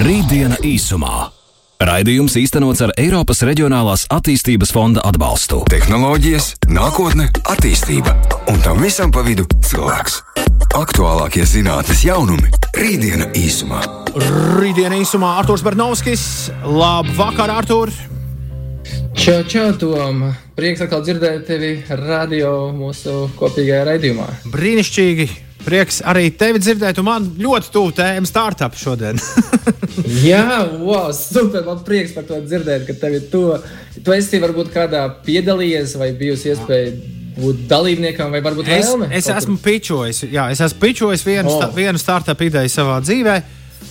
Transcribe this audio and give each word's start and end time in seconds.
Rītdiena 0.00 0.56
īsumā. 0.64 1.26
Raidījums 1.84 2.32
īstenots 2.40 2.80
ar 2.80 2.92
Eiropas 3.00 3.42
Reģionālās 3.44 4.06
attīstības 4.08 4.70
fonda 4.72 5.02
atbalstu. 5.04 5.58
Tehnoloģijas, 5.68 6.46
nākotne, 6.72 7.26
attīstība 7.52 8.14
un 8.48 8.62
tam 8.64 8.80
visam 8.80 9.12
pa 9.12 9.20
vidu 9.26 9.44
cilvēks. 9.68 10.16
Aktuālākie 10.78 11.44
zinātnīs 11.44 12.06
jaunumi- 12.06 12.48
Rītdiena 12.80 13.28
īsumā. 13.36 13.82
Rītdienā 14.16 15.02
īsumā 15.02 15.34
Arthurs 15.42 15.66
Bernovskis. 15.66 16.24
Labvakar, 16.64 17.52
Artur! 17.58 17.92
Čau, 19.12 19.44
čau, 19.44 19.68
Tom! 19.76 20.30
Prieks 20.56 20.80
atkal 20.80 21.04
dzirdēt 21.04 21.44
tevi 21.44 21.76
radio 21.90 22.72
mūsu 22.72 23.28
kopīgajā 23.36 23.84
raidījumā. 23.92 24.32
Brīnišķīgi! 24.48 25.49
Prieks 25.60 26.00
arī 26.08 26.30
tevi 26.40 26.60
dzirdēt, 26.62 26.98
un 27.02 27.06
man 27.06 27.26
ļoti 27.40 27.72
tuvu 27.74 27.92
tēma 27.98 28.28
startup 28.28 28.76
šodien. 28.80 29.20
Jā, 30.30 30.64
wow, 30.80 31.10
super! 31.16 31.62
Man 31.66 31.82
prieks 31.84 32.14
par 32.16 32.24
to 32.28 32.40
dzirdēt, 32.44 32.86
ka 32.88 32.96
tev 33.02 33.18
ir 33.18 33.26
to. 33.32 33.44
Tu 34.00 34.16
esi 34.16 34.40
varbūt 34.40 34.72
kādā 34.72 35.04
piedalījies 35.26 35.96
vai 36.00 36.12
bijusi 36.16 36.54
iespēja 36.54 36.94
būt 37.40 37.64
dalībniekam, 37.70 38.32
vai 38.32 38.42
varbūt 38.44 38.68
es, 38.68 38.88
vēlme? 38.88 39.10
es 39.16 39.28
esmu 39.32 39.58
pičojis, 39.62 40.24
jā, 40.32 40.48
es 40.52 40.60
esmu 40.64 40.80
pičojis 40.82 41.24
vienu, 41.26 41.48
oh. 41.48 41.58
sta, 41.58 41.70
vienu 41.76 42.00
startup 42.00 42.46
ideju 42.46 42.72
savā 42.72 42.98
dzīvē. 43.04 43.36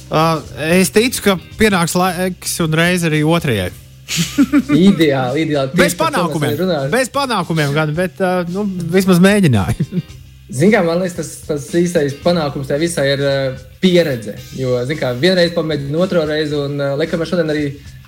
Uh, 0.09 0.41
es 0.73 0.89
ticu, 0.94 1.22
ka 1.25 1.38
pienāks 1.59 1.94
laiks 1.97 2.58
un 2.66 2.77
reiz 2.77 3.05
arī 3.05 3.22
otrajai. 3.25 3.70
ideāli, 4.89 5.45
ideāli. 5.45 5.75
Bez 5.77 5.94
panākumiem, 5.97 6.63
bez 6.89 7.11
panākumiem 7.13 7.75
gan, 7.75 7.94
bet 7.97 8.22
uh, 8.23 8.41
nu, 8.49 8.66
vismaz 8.89 9.22
mēģināju. 9.22 9.89
Ziniet, 10.49 10.81
man 10.81 10.98
liekas, 10.98 11.16
tas, 11.20 11.30
tas 11.45 11.66
īstais 11.77 12.16
panākums 12.23 12.70
tajā 12.70 12.81
visā 12.81 13.03
ir 13.05 13.21
uh, 13.21 13.59
pieredze. 13.84 14.34
Jo, 14.58 14.80
ziniet, 14.89 15.20
vienreiz 15.22 15.53
pamēģinām 15.53 16.02
otro 16.02 16.23
reizi, 16.25 16.58
un 16.58 16.80
uh, 16.81 16.95
laikam 16.98 17.22
mēs 17.22 17.30
šodien 17.30 17.53
arī 17.53 17.66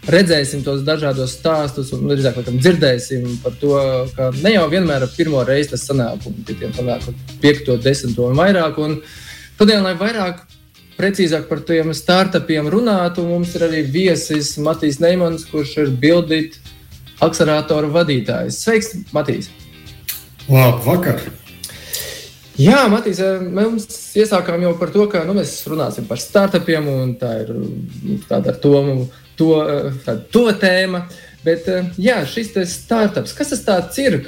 redzēsim 0.09 0.63
tos 0.65 0.81
dažādos 0.85 1.35
stāstus, 1.37 1.91
un 1.93 2.07
drīzāk 2.09 2.39
laikam, 2.39 2.57
dzirdēsim 2.57 3.27
par 3.43 3.53
to, 3.61 3.75
ka 4.15 4.31
ne 4.39 4.55
jau 4.55 4.63
vienmēr 4.71 5.05
ar 5.05 5.13
pirmo 5.13 5.43
reizi 5.45 5.75
tas 5.75 5.85
sanāk, 5.85 6.25
un 6.25 6.39
citiem 6.47 6.73
sanāk 6.73 7.05
piekto, 7.43 7.77
desmito 7.77 8.25
un 8.31 8.39
vairāk. 8.39 8.79
Un 8.81 8.97
šodien, 9.59 9.85
lai 9.85 9.93
vairāk 9.99 10.41
precīzāk 10.97 11.45
par 11.49 11.61
tiem 11.67 11.93
startupiem 11.97 12.69
runātu, 12.73 13.25
mums 13.27 13.53
ir 13.57 13.67
arī 13.69 13.83
viesis 13.85 14.55
Matīs 14.61 14.97
Neimans, 15.03 15.45
kurš 15.51 15.77
ir 15.85 15.93
bildīt 16.01 16.57
akceleratoru 17.21 17.93
vadītājs. 17.93 18.63
Sveiks, 18.65 18.95
Matīs! 19.13 19.53
Labvakar! 20.49 21.21
Jā, 22.59 22.83
Matīs, 22.91 23.21
mēs 23.47 23.87
iesākām 24.19 24.63
jau 24.65 24.73
par 24.79 24.91
to, 24.91 25.05
ka 25.11 25.23
nu, 25.27 25.35
mēs 25.37 25.53
runāsim 25.71 26.07
par 26.09 26.19
startupiem, 26.19 26.87
un 26.91 27.13
tā 27.19 27.31
ir 27.45 27.51
nu, 27.55 28.17
tāda 28.27 28.53
to, 28.59 28.75
to, 29.39 29.51
tāda 30.03 30.25
to 30.33 30.45
tēma. 30.59 31.05
Bet 31.41 31.65
jā, 31.97 32.19
šis 32.29 32.51
startups, 32.69 33.31
kas 33.33 33.55
tas 33.65 33.97
ir? 33.97 34.19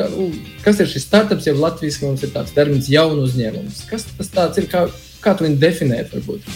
Kas 0.63 0.79
ir 0.81 0.89
šis 0.89 1.03
startups, 1.05 1.45
jau 1.45 1.53
Latvijas 1.59 1.99
mums 2.01 2.23
ir 2.25 2.31
tāds 2.33 2.55
termins, 2.55 2.89
jaunu 2.89 3.27
uzņēmums? 3.27 3.83
Kas 3.91 4.07
tas 4.33 4.57
ir? 4.57 4.65
Kā, 4.71 4.87
kā 5.21 5.35
viņu 5.37 5.59
definēt? 5.61 6.15
Varbūt? 6.15 6.47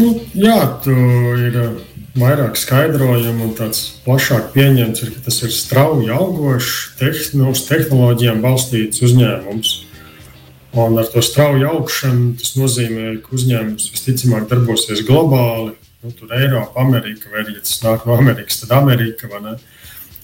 Nu, 0.00 0.14
jā, 0.38 0.56
tu 0.84 0.94
ir 1.44 1.60
vairāk 2.16 2.56
skaidrojumu 2.56 3.50
un 3.50 3.52
tāds 3.58 3.82
plašāk 4.06 4.54
pieņemts, 4.54 5.04
ir, 5.04 5.12
ka 5.16 5.26
tas 5.28 5.42
ir 5.44 5.52
strauji 5.52 6.08
augošs, 6.14 6.72
tehn 7.02 7.44
uz 7.50 7.66
tehnoloģijām 7.68 8.40
balstīts 8.40 9.02
uzņēmums. 9.04 9.76
Un 10.72 10.98
ar 10.98 11.06
to 11.10 11.18
strauju 11.22 11.66
augšanu 11.66 12.36
tas 12.38 12.52
nozīmē, 12.54 13.16
ka 13.24 13.34
uzņēmums 13.34 13.88
visticamāk 13.90 14.46
darbosies 14.50 15.02
globāli. 15.06 15.74
Nu, 16.00 16.12
tur 16.16 16.30
Eiropa, 16.32 16.80
Amerika, 16.80 17.28
vai 17.32 17.42
arī 17.42 17.56
ja 17.56 17.64
tas 17.64 17.80
nāk 17.82 18.06
no 18.06 18.14
Amerikas, 18.16 18.60
tad 18.62 18.76
Amerika. 18.78 19.28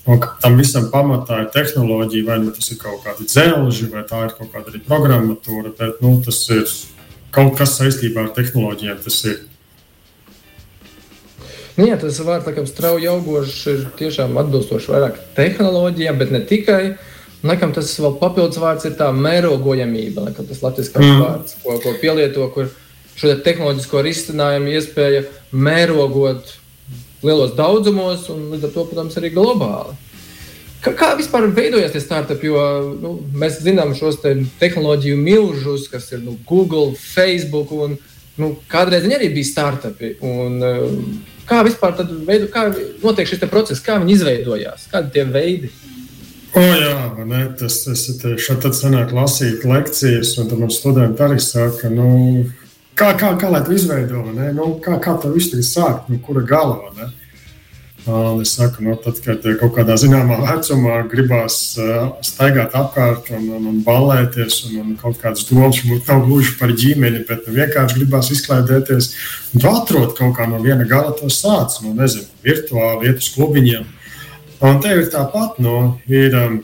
Un 0.06 0.22
tam 0.40 0.54
visam 0.56 0.86
pamatā 0.92 1.40
ir 1.42 1.50
tehnoloģija, 1.52 2.26
vai 2.28 2.36
nu 2.44 2.52
tas 2.54 2.70
ir 2.70 2.78
kaut 2.78 3.02
kāda 3.02 3.26
dzelži, 3.26 3.88
vai 3.90 4.04
tā 4.06 4.22
ir 4.28 4.36
kaut 4.38 4.52
kāda 4.54 4.70
arī 4.70 4.80
programmatūra. 4.86 5.74
Bet 5.80 5.98
nu, 6.04 6.14
tas 6.22 6.38
ir 6.54 6.70
kaut 7.34 7.58
kas 7.58 7.74
saistībā 7.80 8.28
ar 8.28 8.30
tehnoloģijām. 8.38 9.02
Ir. 9.32 9.42
Nu, 11.74 11.90
jā, 11.90 11.98
tas 11.98 12.22
vārds, 12.22 12.46
laikam, 12.46 12.70
strauji 12.70 13.10
augošs, 13.10 13.58
ir 13.74 13.84
tiešām 13.98 14.38
atbilstoši 14.46 14.94
vairāk 14.94 15.20
tehnoloģijām, 15.36 16.22
bet 16.22 16.32
ne 16.38 16.44
tikai. 16.54 16.82
Uh, 16.94 17.12
Laikam 17.44 17.72
tas 17.76 17.92
vēl 18.00 18.16
papildus 18.20 18.58
vārds 18.62 18.86
ir 18.88 18.96
tā 18.98 19.10
mērogojamība, 19.14 20.28
laikam 20.28 20.48
tas 20.48 20.62
latviskais 20.64 21.04
mm. 21.04 21.20
vārds, 21.20 21.56
ko, 21.62 21.76
ko 21.82 21.92
pielieto, 22.00 22.46
kur 22.54 22.70
šo 23.16 23.32
te 23.32 23.36
tehnoloģisko 23.44 24.02
risinājumu 24.06 24.72
iespēja 24.72 25.26
mērogot 25.52 26.54
lielos 27.26 27.54
daudzumos 27.56 28.26
un 28.32 28.50
līdz 28.54 28.68
ar 28.68 28.74
to, 28.74 28.84
protams, 28.88 29.16
arī 29.20 29.32
globāli. 29.34 29.96
Kā, 30.84 30.92
kā 30.94 31.08
vispār 31.18 31.48
veidojās 31.56 31.94
tie 31.94 32.02
startupi? 32.02 32.50
Jo 32.50 32.60
nu, 33.00 33.14
mēs 33.34 33.60
zinām 33.64 33.94
šos 33.96 34.20
te 34.22 34.34
tehnoloģiju 34.60 35.16
milžus, 35.18 35.88
kas 35.92 36.10
ir 36.12 36.22
nu, 36.22 36.36
Google, 36.48 36.92
Facebook. 37.00 37.72
Un, 37.72 37.96
nu, 38.40 38.52
kādreiz 38.70 39.06
viņi 39.06 39.18
arī 39.18 39.32
bija 39.34 39.48
startupi. 39.48 40.12
Un, 40.26 40.60
kā 41.48 41.62
vispār 41.66 41.96
veido, 42.28 42.50
kā 42.52 42.68
notiek 43.02 43.28
šis 43.28 43.42
process, 43.50 43.82
kā 43.82 43.98
viņi 44.02 44.18
izveidojās, 44.18 44.88
kādi 44.92 45.14
tie 45.16 45.26
veidi? 45.26 45.72
O, 46.56 46.60
jā, 46.64 46.92
ne, 47.28 47.42
tas 47.60 47.74
ir 47.84 48.38
šeit 48.40 48.64
sanāk 48.78 49.10
lasīt 49.12 49.66
lekcijas, 49.68 50.30
un 50.40 50.48
tad 50.48 50.62
man 50.62 50.70
studenti 50.72 51.20
arī 51.20 51.36
saka, 51.42 51.90
nu, 51.92 52.46
kā, 52.96 53.10
kā, 53.20 53.34
kā 53.36 53.50
lai 53.52 53.60
tu 53.66 53.74
izveido, 53.76 54.22
ne? 54.32 54.54
Nu, 54.56 54.70
kā, 54.80 54.96
kā 55.04 55.18
tu 55.20 55.34
visu 55.34 55.60
sākt, 55.60 56.08
nu, 56.08 56.16
kura 56.24 56.40
galva, 56.48 56.94
ne? 56.96 57.10
Un 58.06 58.40
es 58.40 58.54
saku, 58.54 58.84
nu, 58.86 58.94
tad, 59.02 59.18
kad 59.20 59.44
kaut 59.60 59.74
kādā 59.74 59.98
zināmā 60.00 60.38
vecumā 60.46 61.00
gribās 61.10 61.58
uh, 61.82 62.14
staigāt 62.24 62.76
apkārt 62.78 63.28
un, 63.34 63.48
un, 63.58 63.66
un 63.72 63.82
ballēties, 63.84 64.60
un, 64.70 64.78
un 64.80 64.94
kaut 65.00 65.18
kādas 65.20 65.44
domas 65.50 65.82
varbūt 65.82 66.08
nav 66.08 66.22
gluži 66.24 66.54
par 66.60 66.72
ģimeni, 66.72 67.24
bet 67.28 67.44
nu, 67.50 67.56
vienkārši 67.58 67.98
gribās 67.98 68.30
izklaidēties. 68.32 69.10
Un 69.52 69.64
tu 69.64 69.68
atrod 69.74 70.16
kaut 70.16 70.38
kā 70.38 70.48
no 70.48 70.62
viena 70.64 70.88
gala 70.88 71.12
to 71.18 71.28
sāc, 71.28 71.82
nu, 71.82 71.92
nezinu, 71.98 72.30
virtuāli 72.46 73.10
iet 73.10 73.20
uz 73.26 73.34
klubiņiem 73.34 73.92
Un 74.64 74.78
tev 74.80 75.02
ir 75.02 75.08
tāpat, 75.12 75.58
nu, 75.60 75.74
ir, 76.08 76.32
um, 76.38 76.54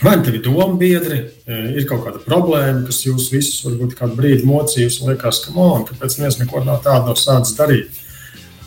vai 0.00 0.16
nu 0.18 0.24
tev 0.26 0.38
ir 0.38 0.42
doma 0.42 0.72
biedri, 0.80 1.20
e, 1.46 1.58
ir 1.78 1.84
kaut 1.86 2.02
kāda 2.02 2.22
problēma, 2.24 2.82
kas 2.88 3.04
jūs 3.04 3.28
visus 3.30 3.60
varbūt 3.62 3.94
kādu 3.98 4.18
brīdi 4.18 4.48
mocījus 4.48 4.98
un 5.02 5.12
liekas, 5.12 5.44
ka, 5.44 5.54
man, 5.54 5.84
kāpēc 5.86 6.16
neviens 6.18 6.40
neko 6.40 6.64
no 6.66 6.74
tādu 6.82 7.12
nav 7.12 7.20
sācis 7.20 7.54
darīt. 7.58 8.02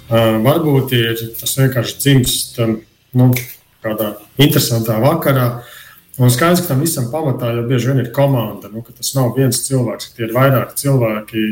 Uh, 0.09 0.39
varbūt 0.41 0.93
ir 0.97 1.19
tas 1.37 1.51
vienkārši 1.59 1.97
dzimst 2.01 2.55
um, 2.63 2.79
nu, 3.19 3.27
kādā 3.83 4.13
interesantā 4.41 4.95
vakarā. 5.03 5.49
Un 6.19 6.31
skaidrs, 6.33 6.63
ka 6.63 6.71
tam 6.71 6.81
visam 6.81 7.11
pamatā 7.11 7.51
jau 7.53 7.67
bieži 7.67 7.91
vien 7.91 8.01
ir 8.01 8.09
komanda. 8.15 8.71
Nu, 8.71 8.81
tas 8.87 9.11
nav 9.15 9.35
viens 9.37 9.61
cilvēks, 9.67 10.15
tie 10.15 10.25
ir 10.25 10.33
vairāki 10.35 10.79
cilvēki, 10.81 11.43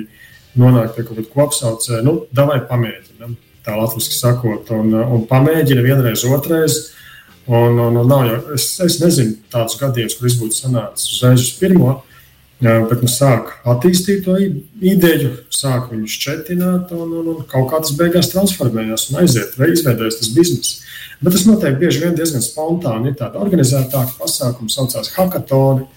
nonāk 0.58 0.96
pie 0.96 1.06
kaut 1.06 1.20
kāda 1.20 1.36
kopsaucēja. 1.36 2.02
Nu, 2.08 2.16
davai 2.36 2.64
pamēģinām 2.66 3.38
tā 3.68 3.76
latviešu 3.76 4.16
sakot, 4.16 4.72
un, 4.76 4.96
un 4.96 5.26
pamēģina 5.30 5.84
vienreiz, 5.86 6.26
otrreiz. 6.28 6.86
Un, 7.48 7.78
un, 7.80 7.96
un 7.96 8.10
nav 8.10 8.26
jau, 8.28 8.40
es, 8.58 8.74
es 8.84 8.98
nezinu 9.00 9.38
tādus 9.54 9.78
gadījumus, 9.80 10.18
kur 10.20 10.28
es 10.28 10.36
būtu 10.36 10.58
sanācis 10.58 11.14
uzreiz 11.14 11.46
uz 11.46 11.54
pirmo, 11.56 11.94
bet 12.60 13.04
nu, 13.06 13.08
sāk 13.08 13.54
attīstīt 13.72 14.26
to 14.26 14.36
ideju, 14.42 15.30
sāk 15.56 15.94
viņu 15.94 16.12
šķetināt, 16.12 16.92
un, 16.98 17.14
un, 17.22 17.30
un 17.32 17.46
kaut 17.48 17.70
kā 17.72 17.80
tas 17.86 17.96
beigās 17.96 18.34
transformējās 18.34 19.08
un 19.12 19.22
aiziet, 19.22 19.56
vai 19.60 19.72
izveidojas 19.72 20.20
tas 20.20 20.34
bizness. 20.36 20.82
Bet 21.22 21.34
tas 21.34 21.48
notiek 21.48 21.80
bieži 21.80 22.04
vien 22.04 22.18
diezgan 22.18 22.44
spontāni. 22.46 23.14
Ir 23.14 23.18
tāda 23.18 23.40
organizētāka 23.42 24.18
pasākuma, 24.20 24.70
saucās 24.70 25.14
hackathoni. 25.16 25.88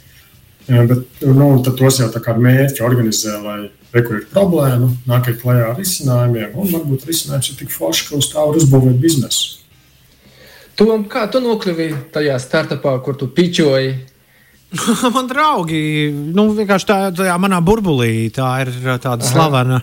Bet 0.70 1.25
nu, 1.26 1.50
tos 1.66 1.98
jau 1.98 2.08
tā 2.14 2.22
kā 2.25 2.37
mērķi 2.38 2.84
organizē, 2.87 3.41
lai 3.42 3.58
re, 3.94 4.02
kur 4.02 4.20
ir 4.20 4.26
problēma, 4.30 4.90
nākat 5.10 5.40
klajā 5.42 5.70
ar 5.72 5.80
risinājumiem, 5.80 6.52
un 6.54 6.70
varbūt 6.74 7.08
risinājums 7.08 7.52
ir 7.52 7.58
tik 7.62 7.72
foršs, 7.74 8.08
ka 8.08 8.20
uz 8.20 8.31
tā 8.32 8.44
var 8.44 8.60
uzbūvēt 8.60 9.00
biznesu. 9.02 9.58
Tom, 10.78 11.04
kā 11.10 11.26
tu 11.28 11.42
nokļuvi 11.44 11.90
tajā 12.14 12.38
startupā, 12.40 12.94
kur 13.04 13.19
tu 13.20 13.28
pičoji? 13.37 13.90
Man 15.14 15.26
draugi, 15.28 15.82
nu, 16.32 16.50
vienkārši 16.56 16.88
tā, 16.88 16.98
tajā 17.19 17.34
manā 17.42 17.58
burbulī, 17.64 18.31
tā 18.34 18.52
ir 18.64 18.72
tāda 19.02 19.19
Aha. 19.19 19.28
slavena. 19.28 19.81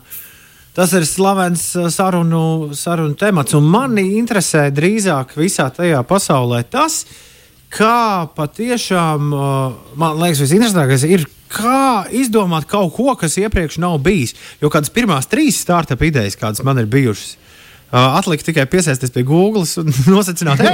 Tas 0.77 0.93
ir 0.93 1.07
slavens 1.09 1.63
uh, 1.75 1.87
sarunu, 1.93 2.73
sarunu 2.77 3.17
temats, 3.17 3.55
un 3.57 3.65
mani 3.65 4.05
interesē 4.19 4.67
drīzāk 4.73 5.33
visā 5.37 5.67
tajā 5.73 6.03
pasaulē 6.07 6.61
tas, 6.69 7.01
kā 7.73 8.29
patiešām, 8.37 9.31
uh, 9.33 9.95
man 9.99 10.21
liekas, 10.21 10.43
visinteresantākais 10.45 11.05
ir, 11.09 11.25
kā 11.51 12.05
izdomāt 12.15 12.67
kaut 12.69 12.93
ko, 12.95 13.11
kas 13.19 13.37
iepriekš 13.41 13.79
nav 13.83 13.99
bijis. 14.05 14.35
Jo 14.61 14.71
kādas 14.73 14.93
pirmās 14.93 15.29
trīs 15.31 15.59
startup 15.63 16.01
idejas, 16.05 16.37
kādas 16.39 16.63
man 16.67 16.81
ir 16.81 16.89
bijušas, 16.91 17.35
uh, 17.37 18.17
atlika 18.19 18.49
tikai 18.49 18.67
piesaisties 18.71 19.13
pie 19.15 19.25
Google 19.27 19.65
un 19.81 19.93
nosacināt, 20.15 20.61
ka 20.61 20.73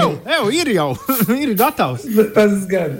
ir 0.53 0.73
jau 0.75 0.89
ir 1.43 1.53
gatavs. 1.59 2.07
Tas 2.35 2.65
gan. 2.69 2.97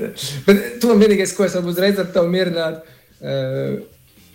Bet 0.48 0.78
to 0.84 0.98
vienīgais, 1.00 1.36
ko 1.38 1.48
es 1.48 1.58
varbūt 1.60 1.82
reiz 1.84 2.02
ar 2.02 2.14
tevi 2.14 2.36
mierinātu. 2.38 3.00
Uh, 3.24 3.82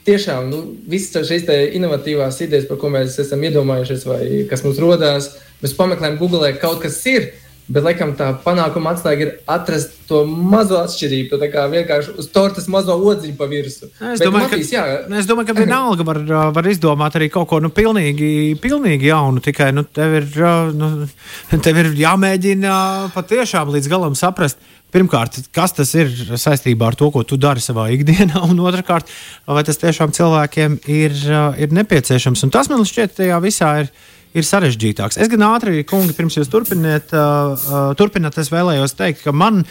tiešām 0.09 0.49
nu, 0.49 0.63
visas 0.89 1.29
šīs 1.29 1.45
inovatīvās 1.77 2.41
idejas, 2.45 2.69
par 2.69 2.81
ko 2.81 2.91
mēs 2.93 3.19
esam 3.21 3.43
iedomājušies, 3.45 4.07
vai 4.09 4.23
kas 4.49 4.65
mums 4.65 4.81
rodās, 4.81 5.35
mēs 5.63 5.77
pameklējam 5.77 6.17
Google, 6.21 6.53
kaut 6.63 6.81
kas 6.85 6.97
ir. 7.11 7.31
Bet, 7.69 7.85
laikam, 7.85 8.15
tā 8.17 8.31
panākuma 8.41 8.95
atslēga 8.95 9.25
ir 9.27 9.33
atrast 9.53 9.99
to 10.09 10.23
mazo 10.25 10.79
atšķirību, 10.81 11.37
to 11.37 11.49
kā 11.53 11.67
vienkārši 11.69 12.15
uz 12.23 12.31
tortes 12.33 12.65
mazo 12.73 12.95
odziņu 12.97 13.37
pa 13.37 13.45
virsmu. 13.51 13.91
Es 14.15 14.23
domāju, 14.23 14.49
Matīs, 14.49 14.71
ka, 14.73 14.79
jā. 14.79 15.03
es 15.21 15.29
domāju, 15.29 15.51
ka 15.51 15.57
vienalga 15.59 16.07
var, 16.09 16.23
var 16.57 16.71
izdomāt 16.73 17.19
arī 17.21 17.29
kaut 17.35 17.51
ko 17.51 17.61
nu, 17.61 17.69
pilnīgi, 17.69 18.57
pilnīgi 18.65 19.11
jaunu. 19.11 19.45
Tikai 19.45 19.69
nu, 19.77 19.85
tev, 19.85 20.17
ir, 20.23 20.41
nu, 20.81 20.91
tev 21.67 21.83
ir 21.85 21.93
jāmēģina 22.01 22.75
patiešām 23.13 23.77
līdz 23.77 23.93
galam 23.93 24.17
saprast. 24.17 24.57
Pirmkārt, 24.89 25.35
kas 25.53 25.75
tas 25.77 25.91
ir 26.01 26.09
saistībā 26.41 26.87
ar 26.89 26.97
to, 26.97 27.11
ko 27.13 27.21
tu 27.21 27.37
dari 27.37 27.61
savā 27.61 27.91
ikdienā, 27.93 28.41
un 28.49 28.63
otrkārt, 28.65 29.11
vai 29.45 29.61
tas 29.69 29.77
tiešām 29.77 30.15
cilvēkiem 30.17 30.79
ir, 30.89 31.19
ir 31.61 31.75
nepieciešams. 31.77 32.47
Un 32.47 32.55
tas 32.55 32.73
man 32.73 32.89
šķiet, 32.89 33.19
tajā 33.21 33.43
visā 33.45 33.75
ir 33.83 33.93
ir 34.41 34.49
sarežģītāks. 34.49 35.19
Es 35.21 35.31
gan 35.33 35.45
ātri, 35.51 35.85
kungi, 35.89 36.15
pirms 36.17 36.39
jūs 36.39 36.51
turpiniet, 36.53 37.15
uh, 37.15 37.55
uh, 37.55 37.79
turpināt, 37.99 38.39
es 38.41 38.53
vēlējos 38.53 38.97
teikt, 38.99 39.25
ka 39.27 39.35
man, 39.37 39.65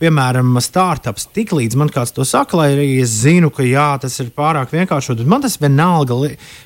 piemēram, 0.00 0.56
startups, 0.64 1.28
tik 1.34 1.54
līdz 1.56 1.78
man 1.80 1.92
kāds 1.92 2.14
to 2.16 2.26
saka, 2.28 2.58
lai 2.60 2.72
arī 2.74 2.90
es 3.02 3.20
zinu, 3.22 3.52
ka 3.54 3.66
jā, 3.66 3.92
tas 4.02 4.16
ir 4.22 4.32
pārāk 4.36 4.74
vienkāršot, 4.76 5.24
man 5.28 5.46
tas 5.46 5.58
vienalga. 5.62 6.18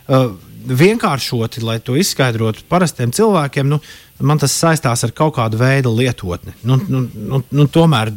Uh, 0.09 0.35
vienkāršoti, 0.65 1.61
lai 1.61 1.75
to 1.85 1.93
izskaidrotu 2.01 2.62
parastiem 2.71 3.11
cilvēkiem, 3.12 3.69
nu, 3.69 3.77
man 4.25 4.41
tas 4.41 4.55
saistās 4.56 5.03
ar 5.05 5.12
kaut 5.12 5.35
kādu 5.37 5.59
veidu 5.61 5.93
lietotni. 5.93 6.55
Nu, 6.65 6.79
nu, 6.89 7.03
nu, 7.12 7.43
nu, 7.45 7.67
tomēr 7.69 8.09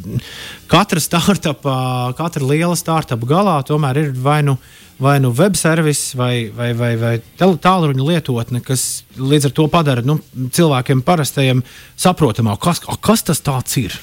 katra 0.72 1.04
startup, 1.04 1.68
katra 2.16 2.48
liela 2.48 2.78
startup 2.80 3.28
galā 3.28 3.57
tomēr 3.68 4.00
ir 4.06 4.13
vai 4.16 4.39
nu. 4.48 4.56
Uh, 4.56 4.87
vai 4.97 5.19
nu 5.19 5.31
web 5.38 5.55
servis, 5.55 6.13
vai, 6.17 6.51
vai, 6.55 6.71
vai, 6.73 6.95
vai 6.97 7.13
tālruņa 7.38 8.07
lietotne, 8.07 8.61
kas 8.65 9.03
līdz 9.17 9.49
ar 9.49 9.53
to 9.59 9.67
padara 9.71 10.03
nu, 10.05 10.17
cilvēkiem 10.33 11.03
parastajiem 11.05 11.63
saprotamāku, 11.99 12.63
kas, 12.65 12.81
kas 13.01 13.25
tas 13.25 13.77
ir. 13.77 13.94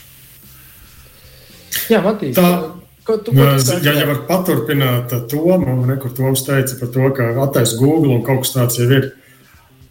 Jā, 1.90 2.00
Matīs, 2.04 2.36
tā, 2.38 2.50
ko 3.06 3.18
tu, 3.18 3.34
ko 3.34 3.50
tu 3.58 3.78
ja, 3.82 3.96
ja 3.98 4.06
var 4.08 4.22
paturpināt 4.28 5.12
to, 5.30 5.42
man 5.58 5.98
kur 6.02 6.14
Toms 6.14 6.46
teica 6.46 6.78
par 6.78 6.92
to, 6.94 7.10
ka 7.16 7.28
attaisa 7.48 7.78
Google 7.80 8.14
un 8.14 8.24
kaut 8.26 8.44
kas 8.44 8.54
tāds 8.54 8.78
jau 8.78 8.88
ir. 8.94 9.10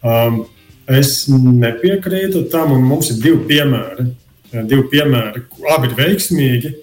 Um, 0.04 0.44
es 0.88 1.26
nepiekrītu 1.32 2.48
tam, 2.52 2.74
un 2.76 2.88
mums 2.88 3.12
ir 3.12 3.20
divi 3.24 3.44
piemēri. 3.52 4.10
Divi 4.54 4.84
piemēri, 4.92 5.46
abi 5.74 5.90
ir 5.90 5.96
veiksmīgi. 5.98 6.74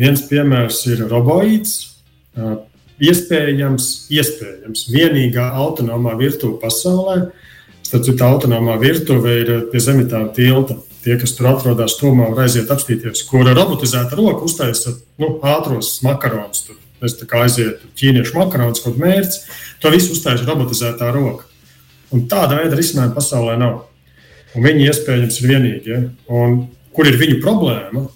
Viens 0.00 0.24
piemērs 0.28 0.80
ir 0.92 1.04
roboīds. 1.08 1.76
Iespējams, 2.96 4.06
iespējams 4.08 4.86
vienīgā 4.88 5.50
autonomā 5.60 6.14
virtuve 6.16 6.56
pasaulē. 6.62 7.18
Tad 7.86 8.08
tā 8.08 8.28
autonomā 8.28 8.78
virtuve 8.80 9.34
ir 9.42 9.50
pie 9.72 9.82
zemitām 9.82 10.30
tilta. 10.34 10.78
Tie, 11.04 11.14
kas 11.20 11.36
tur 11.38 11.52
atrodas, 11.52 11.94
tomēr 12.00 12.32
var 12.34 12.46
aiziet 12.48 12.70
apstīties, 12.72 13.20
kur 13.28 13.46
robotizēta 13.46 14.16
roka 14.18 14.42
uztaisa 14.48 14.96
nu, 15.22 15.36
ātros 15.46 16.00
makaronus. 16.02 16.64
Tur 16.66 16.80
es 17.06 17.14
kā 17.20 17.44
aizietu 17.44 17.86
ķīniešu 18.00 18.34
makaronus, 18.34 18.82
kaut 18.82 18.98
mērķis. 18.98 19.44
To 19.84 19.92
visu 19.94 20.16
uztaisa 20.16 20.48
robotizētā 20.48 21.12
roka. 21.14 21.46
Un 22.14 22.26
tāda 22.30 22.58
veida 22.58 22.78
risinājuma 22.78 23.14
pasaulē 23.14 23.54
nav. 23.60 23.84
Un 24.56 24.66
viņi 24.66 24.88
iespējams 24.88 25.38
ir 25.42 25.50
vienīgie. 25.52 25.92
Ja? 25.92 26.02
Un 26.32 26.62
kur 26.96 27.06
ir 27.06 27.20
viņu 27.20 27.38
problēma? 27.44 28.06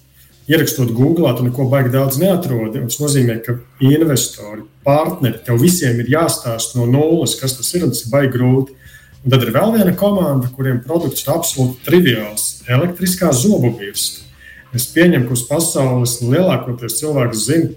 Ierakstot 0.50 0.90
Google, 0.96 1.30
tu 1.36 1.46
neko 1.46 1.68
baigi 1.70 1.92
daudz 1.94 2.18
neatrodi. 2.20 2.82
Tas 2.88 2.98
nozīmē, 3.02 3.38
ka 3.44 3.56
investori, 3.86 4.64
partneri, 4.86 5.42
tev 5.46 5.60
visiem 5.62 6.00
ir 6.02 6.10
jāstāsta 6.16 6.80
no 6.80 6.88
nulles, 6.90 7.36
kas 7.38 7.54
tas 7.58 7.70
ir, 7.76 7.86
un 7.86 7.94
tas 7.94 8.02
ir 8.04 8.14
baigi 8.14 8.34
grūti. 8.38 8.76
Un 9.20 9.34
tad 9.34 9.44
ir 9.44 9.52
vēl 9.52 9.74
viena 9.76 9.92
komanda, 10.00 10.48
kuriem 10.56 10.80
produkts 10.82 11.26
ir 11.26 11.34
absolūti 11.34 11.84
triviāls- 11.86 12.48
elektriskā 12.76 13.32
zobu 13.36 13.70
birsta. 13.78 14.26
Es 14.74 14.86
pieņemu, 14.86 15.26
ka 15.26 15.32
uz 15.34 15.42
pasaules 15.48 16.20
lielākoties 16.22 17.00
cilvēki 17.00 17.36
zina, 17.36 17.70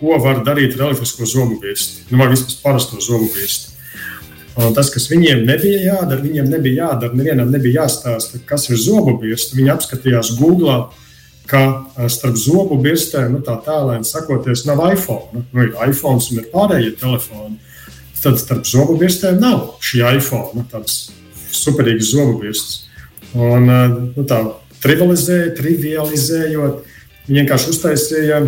ko 0.00 0.18
var 0.18 0.40
darīt 0.44 0.74
ar 0.74 0.88
elektrisko 0.88 1.26
zobu 1.28 1.60
birstu, 1.60 2.08
nu, 2.10 2.18
vai 2.18 2.30
vismaz 2.32 2.56
parasto 2.62 3.00
zobu 3.00 3.28
birstu. 3.28 3.68
Un 4.56 4.74
tas, 4.74 4.90
kas 4.90 5.06
viņiem 5.08 5.44
nebija 5.46 5.94
jādara, 5.94 6.20
viņiem 6.24 6.48
nebija 6.48 6.86
jādara, 6.86 7.14
nevienam 7.14 7.52
nebija 7.52 7.84
jāstāsta, 7.84 8.40
kas 8.46 8.68
ir 8.70 8.76
zobu 8.76 9.14
birsta. 9.20 9.56
Viņi 9.56 9.70
apskatījās 9.76 10.32
Google 10.40 10.88
ka 11.50 11.62
eh, 11.98 12.06
starp 12.12 12.38
zobu 12.38 12.78
birstēm, 12.82 13.34
nu, 13.34 13.42
tā 13.44 13.56
tālēni 13.64 14.06
sakoties, 14.06 14.64
nav 14.68 14.82
iPhone. 14.92 15.42
Nu, 15.50 15.64
ir 15.64 15.74
iPhone 15.88 16.22
un 16.22 16.40
ir 16.40 16.48
pārējie 16.52 16.94
telefoni. 17.00 17.58
Tad 18.20 18.38
starp 18.40 18.66
zobu 18.68 18.98
birstēm 19.00 19.40
nav 19.40 19.80
šī 19.84 20.04
iPhone, 20.16 20.60
nu, 20.60 20.66
tādas 20.70 21.10
superīgas 21.56 22.12
zobu 22.12 22.38
birstas. 22.44 22.84
Un 23.34 23.66
eh, 23.70 23.96
nu, 24.16 24.26
tā 24.28 24.42
trivializēja, 24.84 25.54
trivializējot, 25.58 26.84
viņi 27.26 27.42
vienkārši 27.42 27.74
uztaisīja 27.74 28.44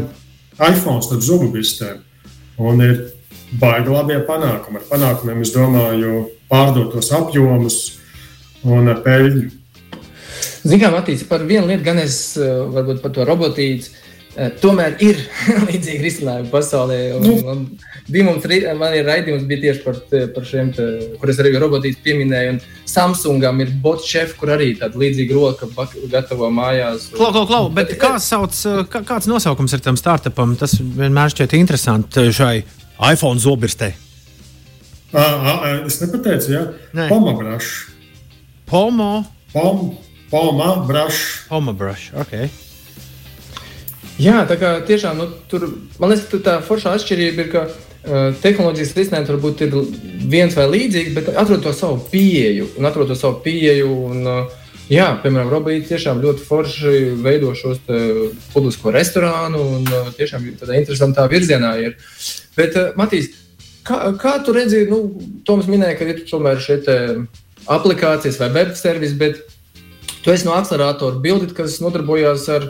iPhone 0.70 1.02
starp 1.04 1.24
zobu 1.24 1.50
birstēm. 1.52 2.00
Un 2.62 2.84
ir 2.84 3.00
baigi 3.58 3.90
labie 3.92 4.20
panākumi. 4.28 4.80
Ar 4.80 4.86
panākumiem 4.90 5.42
es 5.44 5.52
domāju 5.54 6.28
pārdotos 6.52 7.10
apjomus 7.16 7.80
un 8.62 8.92
peļņu. 9.04 9.61
Zinām, 10.62 10.80
kā 10.84 10.92
Matīs, 10.94 11.26
par 11.26 11.42
vienu 11.46 11.66
lietu 11.66 11.84
gan 11.86 11.98
es 11.98 12.36
eh, 12.38 12.54
varbūt 12.70 13.02
par 13.02 13.12
to 13.14 13.26
robotīcu. 13.26 13.98
Eh, 14.32 14.48
tomēr 14.62 14.94
ir 15.04 15.18
līdzīgi 15.68 15.98
risinājumi 16.00 16.48
pasaulē. 16.52 16.98
Un, 17.18 17.24
nu. 17.26 17.32
un 17.52 17.64
mums, 18.28 18.46
man 18.78 18.94
ir 18.96 19.04
raidījums 19.04 19.42
bija 19.48 19.64
tieši 19.66 19.82
par, 19.84 19.98
par 20.36 20.46
šiem, 20.48 20.70
te, 20.76 20.86
kur 21.20 21.32
es 21.32 21.40
arī 21.42 21.52
robotīcu 21.60 21.98
pieminēju. 22.04 22.54
Samsungam 22.88 23.60
ir 23.64 23.72
bots 23.82 24.06
šef, 24.08 24.36
kur 24.38 24.54
arī 24.54 24.70
tāda 24.78 25.02
līdzīga 25.02 25.36
roka 25.36 25.68
gatavo 26.12 26.48
mājās. 26.54 27.10
Klau, 27.16 27.32
klau, 27.34 27.44
klau, 27.50 27.66
bet 27.74 27.92
kā 28.00 28.14
sauc, 28.22 28.54
eh, 28.70 28.84
kā, 28.92 29.02
kāds 29.08 29.28
nosaukums 29.28 29.74
ir 29.76 29.82
tam 29.84 29.98
startupam? 30.00 30.54
Tas 30.60 30.78
vienmēr 30.78 31.34
šķiet 31.34 31.58
interesanti 31.58 32.28
šai 32.32 32.54
iPhone 33.10 33.42
zobirstei. 33.42 33.90
Es 35.12 35.98
nepateicu, 36.00 36.54
jā. 36.54 36.64
Pomabrašs. 37.10 37.74
Pomo. 38.70 39.10
Pom. 39.52 39.90
Poma 40.32 40.76
brush. 40.88 41.44
Poma 41.48 41.74
brush, 41.76 42.08
ok. 42.16 42.48
Jā, 44.16 44.42
tā 44.48 44.56
kā 44.56 44.70
tiešām 44.88 45.18
nu, 45.20 45.26
tur, 45.48 45.66
man 46.00 46.12
liekas, 46.12 46.30
tā 46.44 46.54
foršā 46.64 46.94
atšķirība 46.96 47.44
ir, 47.44 47.50
ka 47.52 47.64
uh, 47.68 48.30
tehnoloģijas 48.40 48.94
risinājums 48.96 49.32
varbūt 49.34 49.64
ir 49.66 49.76
viens 50.32 50.56
vai 50.56 50.64
līdzīgs, 50.72 51.12
bet 51.18 51.28
atrod 51.36 51.60
to 51.64 51.74
savu 51.76 52.00
pieeju 52.08 52.70
un 52.80 52.88
atrod 52.88 53.12
to 53.12 53.18
savu 53.18 53.42
pieeju. 53.44 53.92
Un, 54.08 54.24
uh, 54.24 54.72
jā, 54.88 55.10
piemēram, 55.20 55.52
Robīts 55.52 55.92
tiešām 55.92 56.24
ļoti 56.24 56.48
forši 56.48 56.96
veido 57.28 57.52
šos 57.58 57.84
publisko 58.56 58.96
restorānu 58.96 59.60
un 59.76 59.88
uh, 59.92 60.12
tiešām 60.16 60.48
tādā 60.64 60.80
interesantā 60.80 61.28
virzienā 61.28 61.76
ir. 61.84 61.96
Bet, 62.56 62.76
uh, 62.80 62.96
Matīs, 62.96 63.34
kā, 63.84 64.14
kā 64.16 64.38
tu 64.46 64.56
redzi, 64.56 64.86
nu, 64.88 65.04
Toms 65.44 65.68
minēja, 65.68 66.00
ka 66.00 66.08
ir 66.08 66.24
tomēr 66.24 66.60
šeit 66.64 66.88
aplikācijas 67.68 68.40
vai 68.40 68.54
web 68.56 68.72
servis, 68.80 69.12
bet 69.12 69.44
Tu 70.22 70.30
esi 70.30 70.46
no 70.46 70.54
akceleratora 70.54 71.18
bildi, 71.22 71.50
kas 71.56 71.80
nodarbojās 71.82 72.46
ar 72.54 72.68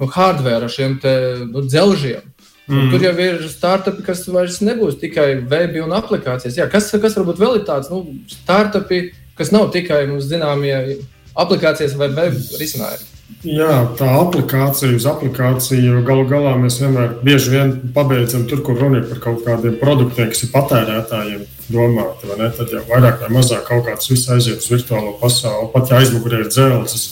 nu, 0.00 0.08
hardware, 0.08 0.66
ar 0.66 0.72
šiem 0.72 0.98
te, 1.00 1.14
nu, 1.48 1.64
dzelžiem. 1.64 2.26
Mm. 2.70 2.90
Tur 2.92 3.02
jau 3.02 3.14
ir 3.24 3.40
startupi, 3.50 4.04
kas 4.06 4.22
vairs 4.30 4.60
nebūs 4.62 5.00
tikai 5.00 5.30
web 5.50 5.74
un 5.82 5.94
aplikācijas. 5.96 6.58
Jā, 6.60 6.68
kas, 6.70 6.90
kas 7.02 7.16
varbūt 7.18 7.40
vēl 7.40 7.58
ir 7.58 7.64
tāds 7.66 7.90
nu, 7.90 8.04
startupi, 8.30 9.08
kas 9.38 9.50
nav 9.54 9.72
tikai 9.74 10.04
mums 10.10 10.28
zināmie 10.30 11.00
aplikācijas 11.40 11.96
vai 11.98 12.12
web 12.14 12.36
risinājumi? 12.60 13.19
Jā, 13.40 13.74
tā 13.96 14.06
aplikācija 14.20 14.92
uz 14.92 15.06
aplikāciju 15.08 16.02
galu 16.04 16.26
galā 16.28 16.50
mēs 16.60 16.74
vienmēr 16.82 17.14
bieži 17.24 17.54
vien 17.54 17.70
pabeidzam 17.94 18.42
tur, 18.50 18.60
kur 18.66 18.76
runa 18.76 18.98
ir 19.00 19.06
par 19.08 19.22
kaut 19.24 19.46
kādiem 19.46 19.78
produktiem, 19.80 20.28
kas 20.28 20.42
ir 20.44 20.50
patērētājiem 20.52 21.46
domāti. 21.72 22.28
Tad 22.58 22.74
jau 22.74 22.82
vairāk 22.90 23.22
vai 23.22 23.30
mazāk 23.38 23.62
kaut 23.68 23.86
kāds 23.86 24.10
viss 24.10 24.28
aiziet 24.28 24.60
uz 24.60 24.68
virtuālo 24.68 25.14
pasauli, 25.22 25.70
pat 25.72 25.88
ja 25.88 26.00
aizmugurē 26.02 26.42
ir 26.44 26.50
dzelzs. 26.52 27.06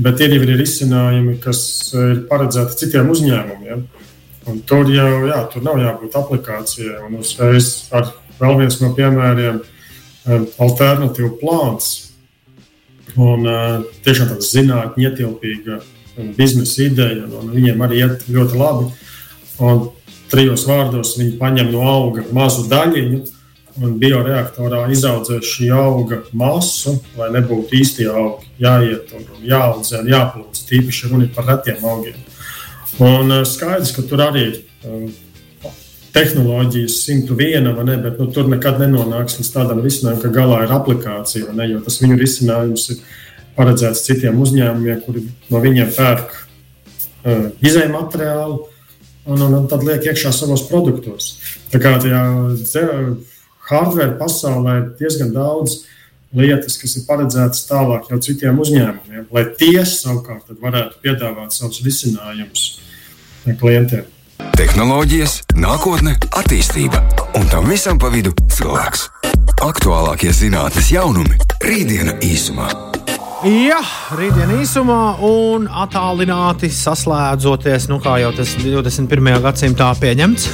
Bet 0.00 0.22
ir 0.24 0.32
jau 0.38 0.46
ir 0.46 0.62
izcinājumi, 0.64 1.36
kas 1.42 1.60
ir 2.00 2.22
paredzēti 2.30 2.86
citiem 2.86 3.12
uzņēmumiem. 3.12 3.82
Un 4.48 4.62
tur 4.66 4.88
jau 4.88 5.10
jā, 5.28 5.42
tur 5.52 5.66
nav 5.66 5.82
jābūt 5.82 6.16
aplikācijai. 6.22 7.02
Un 7.04 7.20
uzreiz 7.20 7.90
ar 7.92 8.08
vēl 8.40 8.56
viens 8.62 8.80
no 8.80 8.94
piemēriem- 8.96 9.60
alternatīvu 10.64 11.36
plāns 11.42 12.11
Un, 13.20 13.44
uh, 13.44 13.82
tiešām 14.06 14.30
tāda 14.30 14.46
zinātnē 14.46 15.10
ietilpīga 15.10 15.82
biznesa 16.36 16.86
ideja, 16.86 17.26
un 17.40 17.52
viņiem 17.52 17.84
arī 17.84 18.02
iet 18.04 18.24
ļoti 18.32 18.58
labi. 18.60 18.88
Un 19.62 19.86
trijos 20.32 20.64
vārdos 20.68 21.16
viņi 21.18 21.36
paņem 21.40 21.72
no 21.72 21.84
auga 21.88 22.24
mazu 22.32 22.66
daļiņu, 22.70 23.20
un 23.82 23.96
bioreaktorā 24.00 24.84
izaudzē 24.92 25.38
šī 25.44 25.70
auga 25.76 26.22
masu, 26.36 26.98
lai 27.16 27.30
nebūtu 27.36 27.78
īsti 27.80 28.08
augi. 28.12 28.48
Jāiet 28.60 29.12
un 29.16 29.26
jāaudzē, 29.48 30.02
jāplūst. 30.08 30.66
Tīpaši 30.68 31.12
runa 31.12 31.28
par 31.34 31.48
retiem 31.48 31.84
augiem. 31.84 32.18
Un 33.00 33.32
uh, 33.32 33.44
skaidrs, 33.48 33.94
ka 33.96 34.04
tur 34.08 34.24
arī 34.24 34.46
uh, 34.52 35.08
tehnoloģijas 36.12 36.98
101, 37.06 37.68
ne, 37.86 37.96
bet 38.04 38.20
nu, 38.20 38.28
tur 38.34 38.48
nekad 38.50 38.80
nenonāks 38.82 39.38
līdz 39.38 39.50
tādam 39.54 39.80
risinājumam, 39.84 40.20
ka 40.22 40.32
galā 40.34 40.62
ir 40.66 40.74
aplikācija, 40.76 41.54
ne, 41.56 41.70
jo 41.72 41.80
tas 41.84 41.98
viņu 42.02 42.18
risinājums 42.20 42.88
ir 42.92 43.00
paredzēts 43.56 44.04
citiem 44.06 44.40
uzņēmumiem, 44.44 45.00
kuri 45.06 45.24
no 45.52 45.62
viņiem 45.64 45.92
pērk 45.96 46.34
uh, 46.36 47.48
izējuma 47.64 48.02
materiālu 48.02 48.60
un, 49.24 49.38
un, 49.38 49.56
un 49.62 49.68
tad 49.70 49.84
liek 49.88 50.04
iekšā 50.10 50.34
savos 50.36 50.66
produktos. 50.68 51.34
Tā 51.72 51.80
kā 51.80 51.96
tajā 52.02 52.22
hardware 53.70 54.16
pasaulē 54.20 54.78
ir 54.80 54.86
diezgan 55.00 55.32
daudz 55.34 55.82
lietas, 56.36 56.78
kas 56.80 56.96
ir 56.96 57.06
paredzētas 57.08 57.66
tālāk 57.68 58.08
jau 58.10 58.18
citiem 58.24 58.60
uzņēmumiem, 58.62 59.28
lai 59.32 59.44
tie 59.60 59.84
savukārt 59.88 60.52
varētu 60.60 61.00
piedāvāt 61.04 61.54
savus 61.56 61.82
risinājumus 61.84 62.66
klientiem. 63.60 64.08
Tehnoloģijas, 64.62 65.40
nākotne, 65.58 66.12
attīstība 66.38 67.00
un 67.34 67.48
tam 67.50 67.64
visam 67.66 67.98
pa 67.98 68.12
vidu 68.14 68.30
cilvēks. 68.54 69.00
Aktuālākie 69.58 70.30
zinātnīs 70.30 70.92
jaunumi- 70.92 71.34
rītdiena 71.66 72.12
īsumā. 72.22 72.68
Jā, 73.42 73.80
rītdien 74.14 74.52
īsumā 74.60 75.18
un 75.26 75.66
attālināti 75.66 76.70
saslēdzoties, 76.70 77.88
nu 77.90 77.98
kā 77.98 78.20
jau 78.22 78.30
tas 78.36 78.52
21. 78.54 79.40
gadsimtā 79.42 79.88
pieņemts. 79.98 80.46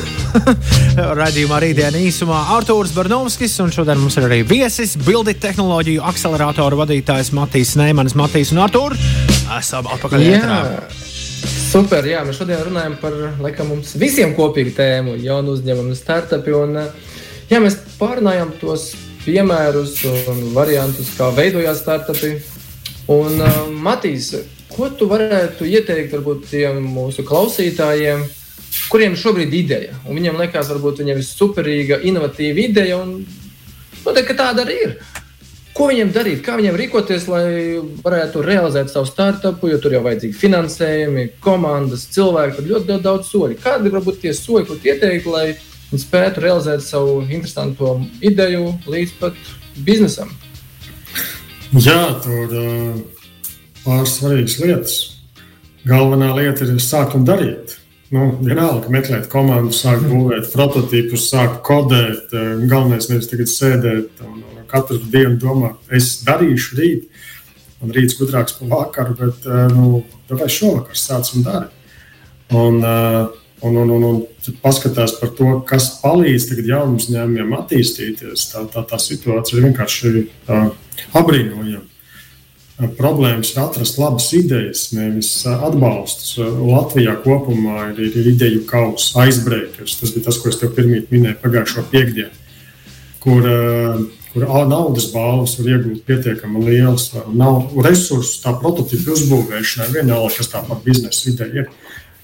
Radījumā 1.20 1.58
rītdien 1.66 1.98
īsumā 2.00 2.46
Artūrs 2.56 2.94
Barnovskis, 2.96 3.58
un 3.60 3.74
šodien 3.76 4.00
mums 4.00 4.16
ir 4.16 4.24
arī 4.30 4.40
viesis, 4.40 4.96
bildi 4.96 5.36
tehnoloģiju 5.36 6.00
akceleratoru 6.14 6.80
vadītājs 6.80 7.34
Matīs 7.36 7.76
Neimanis. 7.76 8.16
Matīs 8.16 8.56
un 8.56 8.64
Artūr, 8.64 8.96
esam 9.58 9.92
atpakaļ. 9.92 11.07
Super, 11.68 12.06
jā, 12.08 12.22
mēs 12.24 12.38
šodien 12.40 12.62
runājam 12.64 12.94
par, 13.00 13.16
laikam, 13.44 13.74
mums 13.74 13.92
visiem 14.00 14.32
kopīgu 14.36 14.72
tēmu, 14.78 15.18
jaunu 15.20 15.56
uzņēmumu, 15.56 15.96
startupi, 15.98 16.54
un 16.56 16.78
jā, 17.50 17.60
mēs 17.60 17.76
pārunājam 17.98 18.54
tos 18.60 18.94
piemērus 19.26 19.98
un 20.32 20.46
variantus, 20.56 21.10
kā 21.18 21.28
veidojās 21.36 21.82
startupi, 21.82 22.38
Un, 23.08 23.38
uh, 23.40 23.60
Matīs, 23.72 24.34
ko 24.68 24.90
tu 24.92 25.06
varētu 25.08 25.64
ieteikt 25.64 26.12
varbūt, 26.12 26.42
tiem 26.50 26.82
mūsu 26.92 27.22
klausītājiem, 27.24 28.26
kuriem 28.92 29.14
šobrīd 29.16 29.48
ir 29.48 29.62
ideja? 29.62 29.94
Un 30.04 30.18
viņiem 30.18 30.36
liekas, 30.36 30.68
varbūt 30.74 31.00
viņiem 31.00 31.22
ir 31.22 31.24
superīga, 31.24 31.98
inovatīva 32.04 32.60
ideja, 32.66 32.98
un 33.00 33.22
noteikti 34.04 34.36
tāda 34.36 34.66
arī 34.66 34.76
ir. 34.84 34.92
Ko 35.78 35.86
viņiem 35.86 36.08
darīt, 36.10 36.40
kā 36.42 36.56
viņiem 36.58 36.74
rīkoties, 36.74 37.28
lai 37.30 37.78
varētu 38.02 38.40
realizēt 38.42 38.90
savu 38.90 39.06
startupu, 39.06 39.68
jo 39.70 39.76
tur 39.78 39.92
jau 39.94 40.00
vajadzīgi 40.02 40.34
finansējumi, 40.34 41.26
komandas, 41.44 42.08
cilvēki, 42.16 42.56
tur 42.56 42.66
ļoti, 42.72 42.90
ļoti 42.90 43.04
daudz 43.04 43.28
soļu. 43.30 43.58
Kādi 43.62 43.86
ir 43.86 43.94
varbūt 43.94 44.18
tie 44.24 44.32
soļi, 44.34 44.66
ko 44.66 44.78
ieteikt, 44.82 45.28
lai 45.30 45.44
viņi 45.92 46.02
spētu 46.02 46.42
realizēt 46.42 46.82
savu 46.82 47.20
interesantu 47.28 47.92
ideju 48.26 48.72
līdz 48.90 49.14
pat 49.20 49.38
biznesam? 49.86 50.34
Jā, 51.78 52.00
tur 52.26 52.58
ir 52.58 52.98
pāris 53.84 54.18
svarīgas 54.18 54.58
lietas. 54.64 54.98
Galvenā 55.86 56.32
lieta 56.40 56.66
ir 56.66 56.82
sākt 56.82 57.14
un 57.14 57.28
darīt. 57.28 57.78
Nu, 58.10 58.32
vienalga, 58.42 58.90
meklēt 58.90 59.30
komandu, 59.30 59.70
sākt 59.76 60.10
būvēt 60.10 60.50
prototīpus, 60.50 61.30
sākt 61.30 61.62
kodēt. 61.70 62.34
Galvenais 62.66 63.12
nevis 63.12 63.30
tagad 63.30 63.52
sēdēt 63.52 64.26
un 64.26 64.47
katru 64.70 65.00
dienu 65.12 65.36
domāt, 65.40 65.80
es 65.94 66.18
darīšu 66.26 66.78
rīt, 66.78 67.24
un 67.82 67.92
rīts 67.94 68.16
gudrāks 68.18 68.56
par 68.58 68.72
vakaru, 68.72 69.16
bet 69.18 69.50
nu, 69.74 70.02
vai 70.30 70.48
šovakar 70.50 70.98
sāc 70.98 71.32
un 71.36 71.44
dari. 71.46 71.68
Un, 72.58 72.80
un, 73.60 73.76
un, 73.76 73.90
un, 73.90 74.04
un 74.08 74.56
paskatās 74.62 75.18
par 75.20 75.34
to, 75.36 75.50
kas 75.68 75.90
palīdz 76.02 76.54
jaunam 76.62 76.96
uzņēmumiem 76.98 77.54
attīstīties. 77.58 78.48
Tā, 78.52 78.64
tā, 78.72 78.84
tā 78.88 78.98
situācija 79.02 79.58
ir 79.58 79.68
vienkārši 79.68 80.12
uh, 80.16 80.70
apbrīnojami. 81.18 81.84
Problēmas 82.94 83.50
ir 83.50 83.58
atrast 83.58 83.96
labas 83.98 84.28
idejas, 84.38 84.84
nevis 84.94 85.32
atbalstus. 85.50 86.36
Latvijā 86.38 87.16
kopumā 87.24 87.88
ir, 87.90 88.04
ir 88.06 88.28
ideju 88.36 88.62
kausa, 88.70 89.24
aizbreakers. 89.24 89.96
Tas 89.98 90.12
bija 90.14 90.28
tas, 90.28 90.38
ko 90.38 90.52
es 90.52 90.60
tev 90.60 90.76
pirmie 90.76 91.02
minēju 91.10 91.40
pagājušo 91.42 91.88
piekdienu, 91.90 92.30
kur, 93.24 93.48
kur 94.38 94.68
naudas 94.68 95.08
balvas 95.12 95.56
var 95.58 95.70
iegūt 95.74 96.04
pietiekami 96.06 96.62
lielas. 96.64 97.10
Nav 97.34 97.74
resursu 97.84 98.42
tā 98.44 98.54
prototypu 98.60 99.14
uzbūvēšanai, 99.16 99.90
vienalga, 99.96 100.36
kas 100.38 100.52
tā 100.52 100.62
par 100.66 100.80
biznesa 100.84 101.30
ideja 101.30 101.64
ir. 101.64 101.72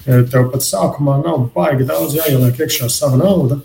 Tev 0.04 0.50
pat 0.52 0.64
sākumā 0.64 1.21
nav 1.25 1.49
baigi 1.54 1.87
daudz 1.88 2.16
jāieliek 2.18 2.59
iekšā 2.61 2.90
sava 2.92 3.18
nauda. 3.21 3.62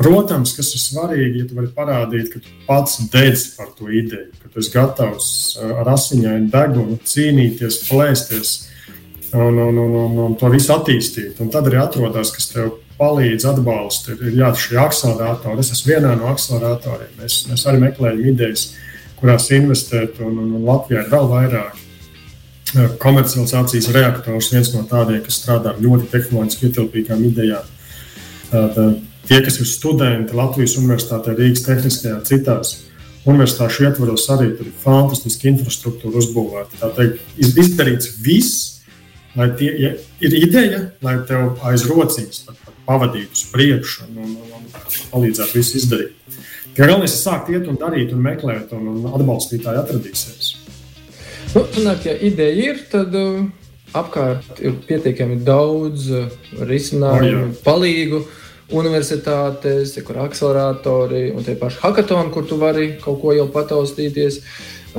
Protams, 0.00 0.54
kas 0.56 0.70
ir 0.76 0.80
svarīgi, 0.80 1.42
ja 1.42 1.46
tu 1.48 1.56
vari 1.58 1.68
parādīt, 1.76 2.30
ka 2.32 2.40
tu 2.40 2.52
pats 2.66 3.00
dedz 3.12 3.50
par 3.56 3.68
to 3.76 3.88
ideju, 3.92 4.30
ka 4.40 4.48
tu 4.48 4.62
esi 4.62 4.72
gatavs 4.72 5.26
ar 5.60 5.90
asiņainu 5.92 6.48
degunu 6.52 6.96
cīnīties, 7.04 7.82
plēsties 7.88 8.54
un, 9.36 9.58
un, 9.58 9.76
un, 9.76 9.96
un, 10.04 10.16
un 10.24 10.38
to 10.40 10.48
visu 10.52 10.72
attīstīt. 10.72 11.40
Un 11.44 11.52
tad 11.52 11.68
arī 11.68 11.82
atrodas, 11.82 12.32
kas 12.32 12.48
tev 12.52 12.78
palīdz, 13.00 13.46
atbalsta. 13.50 14.14
Ir, 14.14 14.22
ir 14.28 14.38
jāatrod 14.42 14.62
šī 14.64 14.78
akceleratora. 14.84 15.58
Es 15.62 15.72
esmu 15.74 15.94
vienā 15.94 16.14
no 16.20 16.30
akceleratoriem. 16.30 17.12
Mēs, 17.20 17.42
mēs 17.50 17.66
arī 17.70 17.82
meklējam 17.86 18.24
idejas, 18.34 18.66
kurās 19.20 19.50
investēt, 19.56 20.20
un, 20.24 20.38
un, 20.38 20.56
un 20.58 20.66
Latvijā 20.68 21.04
ir 21.04 21.12
vēl 21.12 21.30
vairāk. 21.32 21.86
Komercializācijas 23.02 23.90
reaktors 23.96 24.52
viens 24.52 24.70
no 24.76 24.84
tādiem, 24.86 25.24
kas 25.24 25.40
strādā 25.40 25.72
ar 25.72 25.80
ļoti 25.82 26.06
tehnoloģiski 26.12 26.68
ietilpīgām 26.68 27.24
idejām. 27.26 27.72
Tātad, 28.50 29.00
tie, 29.26 29.40
kas 29.46 29.58
ir 29.62 29.66
studenti 29.66 30.36
Latvijas 30.38 30.76
Universitātē, 30.78 31.34
Rīgas 31.38 31.66
Tehniskajā, 31.66 32.20
citās 32.28 32.76
universitāšu 33.28 33.84
ietvaros, 33.88 34.24
arī 34.32 34.52
tur 34.56 34.70
ir 34.70 34.76
fantastiska 34.84 35.50
infrastruktūra 35.50 36.22
uzbūvēta. 36.22 36.78
Tā 36.80 36.92
teikt, 36.96 37.20
izdarīts 37.42 38.14
viss, 38.24 38.80
lai 39.36 39.50
tie 39.58 39.70
ja 39.82 39.92
ir 40.24 40.36
ideja, 40.40 40.84
lai 41.04 41.18
tev 41.28 41.58
aiz 41.66 41.84
rociņas 41.90 42.44
pavadītu 42.90 43.38
uz 43.38 43.44
priekšu 43.54 44.08
un, 44.08 44.18
un, 44.24 44.34
un, 44.40 44.66
un 44.66 44.98
palīdzētu 45.14 45.58
visu 45.60 45.78
izdarīt. 45.78 46.16
Galvenais 46.76 47.14
ir 47.14 47.18
sākt 47.18 47.50
iet 47.52 47.68
un 47.70 47.78
darīt, 47.78 48.12
un 48.14 48.22
meklēt, 48.24 48.74
un, 48.76 48.90
un 48.92 49.14
atbalstītāji 49.14 49.80
atradīsies. 49.82 50.52
Nu, 51.54 51.64
sanāk, 51.74 52.04
ja 52.06 52.14
ideja 52.14 52.70
ir, 52.70 52.84
tad 52.92 53.14
uh, 53.18 53.40
apkārt 53.98 54.60
ir 54.62 54.76
pietiekami 54.86 55.40
daudz 55.46 56.06
uh, 56.14 56.28
risinājumu, 56.62 57.48
oh, 57.50 57.58
palīdzību 57.66 58.22
universitātes, 58.78 59.96
kur 60.06 60.14
ir 60.14 60.22
akceleratori 60.22 61.24
un 61.34 61.42
tie 61.46 61.56
paši 61.58 61.82
hackathoni, 61.82 62.30
kur 62.30 62.46
tu 62.46 62.58
vari 62.60 62.92
kaut 63.02 63.18
ko 63.22 63.34
jau 63.34 63.48
pataustīties. 63.50 64.38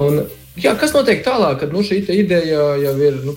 Un, 0.03 0.25
jā, 0.59 0.75
kas 0.79 0.91
notiek 0.95 1.23
tālāk, 1.23 1.61
kad 1.63 1.71
nu, 1.71 1.83
šī 1.87 2.01
ideja 2.19 2.65
jau 2.83 2.95
ir 2.99 3.21
nu, 3.23 3.35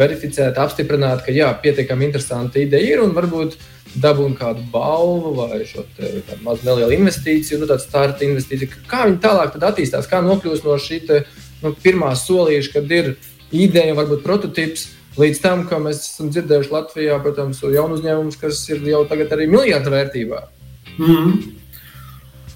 verificēta, 0.00 0.64
apstiprināta, 0.64 1.26
ka 1.26 1.34
jā, 1.34 1.50
pietiekami 1.62 2.08
interesanta 2.08 2.60
ideja 2.62 2.96
ir 2.96 3.04
un 3.04 3.14
varbūt 3.16 3.58
dabūt 4.00 4.36
kādu 4.38 4.62
balvu 4.70 5.34
vai 5.38 5.64
šo 5.66 5.84
mazu 6.44 6.66
nelielu 6.66 6.94
investīciju, 7.00 7.58
nu, 7.60 7.68
tādu 7.70 7.84
starta 7.84 8.24
investīciju. 8.26 8.84
Kā 8.90 9.04
viņi 9.08 9.20
tālāk 9.24 9.58
attīstās, 9.58 10.08
kā 10.10 10.22
nokļūst 10.22 10.66
no 10.66 10.78
šī 10.78 11.02
te, 11.08 11.24
nu, 11.64 11.74
pirmā 11.82 12.14
solīša, 12.18 12.72
kad 12.76 12.96
ir 12.96 13.14
ideja, 13.50 13.98
varbūt 13.98 14.24
prototyps 14.26 14.88
Līdz 15.18 15.40
tam, 15.42 15.62
ka 15.66 15.80
mēs 15.82 16.04
esam 16.04 16.28
dzirdējuši 16.30 16.70
Latvijā, 16.70 17.16
protams, 17.22 17.58
jaunu 17.66 17.96
uzņēmumus, 17.98 18.36
kas 18.38 18.60
ir 18.70 18.84
jau 18.86 19.02
tagad 19.10 19.32
arī 19.34 19.48
miljardu 19.50 19.90
vērtībā. 19.90 20.42
Mm 20.98 21.16
-hmm. 21.16 21.40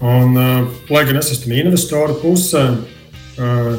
Un, 0.01 0.37
uh, 0.37 0.67
lai 0.89 1.03
gan 1.05 1.17
es 1.17 1.31
esmu 1.31 1.53
investoru 1.53 2.15
pusē, 2.21 2.63
uh, 3.37 3.75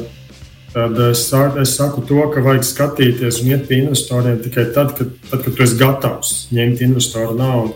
tad 0.77 0.99
es, 1.01 1.33
es 1.63 1.75
saku 1.79 2.03
to, 2.05 2.19
ka 2.35 2.43
vajag 2.45 2.67
skatīties 2.69 3.41
un 3.41 3.55
iet 3.55 3.65
pie 3.69 3.81
investoriem 3.81 4.37
tikai 4.45 4.67
tad, 4.77 4.93
kad, 4.99 5.15
tad, 5.31 5.41
kad 5.47 5.55
tu 5.57 5.65
esi 5.65 5.79
gatavs 5.81 6.33
ņemt 6.53 6.83
investoru 6.85 7.37
naudu. 7.39 7.73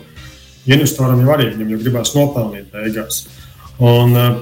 Investoram 0.69 1.23
jau 1.23 1.31
arī 1.33 1.47
viņam 1.55 1.71
jau 1.73 1.79
gribās 1.81 2.13
nopelnīt 2.13 2.67
beigās. 2.69 3.23
Un, 3.81 4.13
uh, 4.13 4.35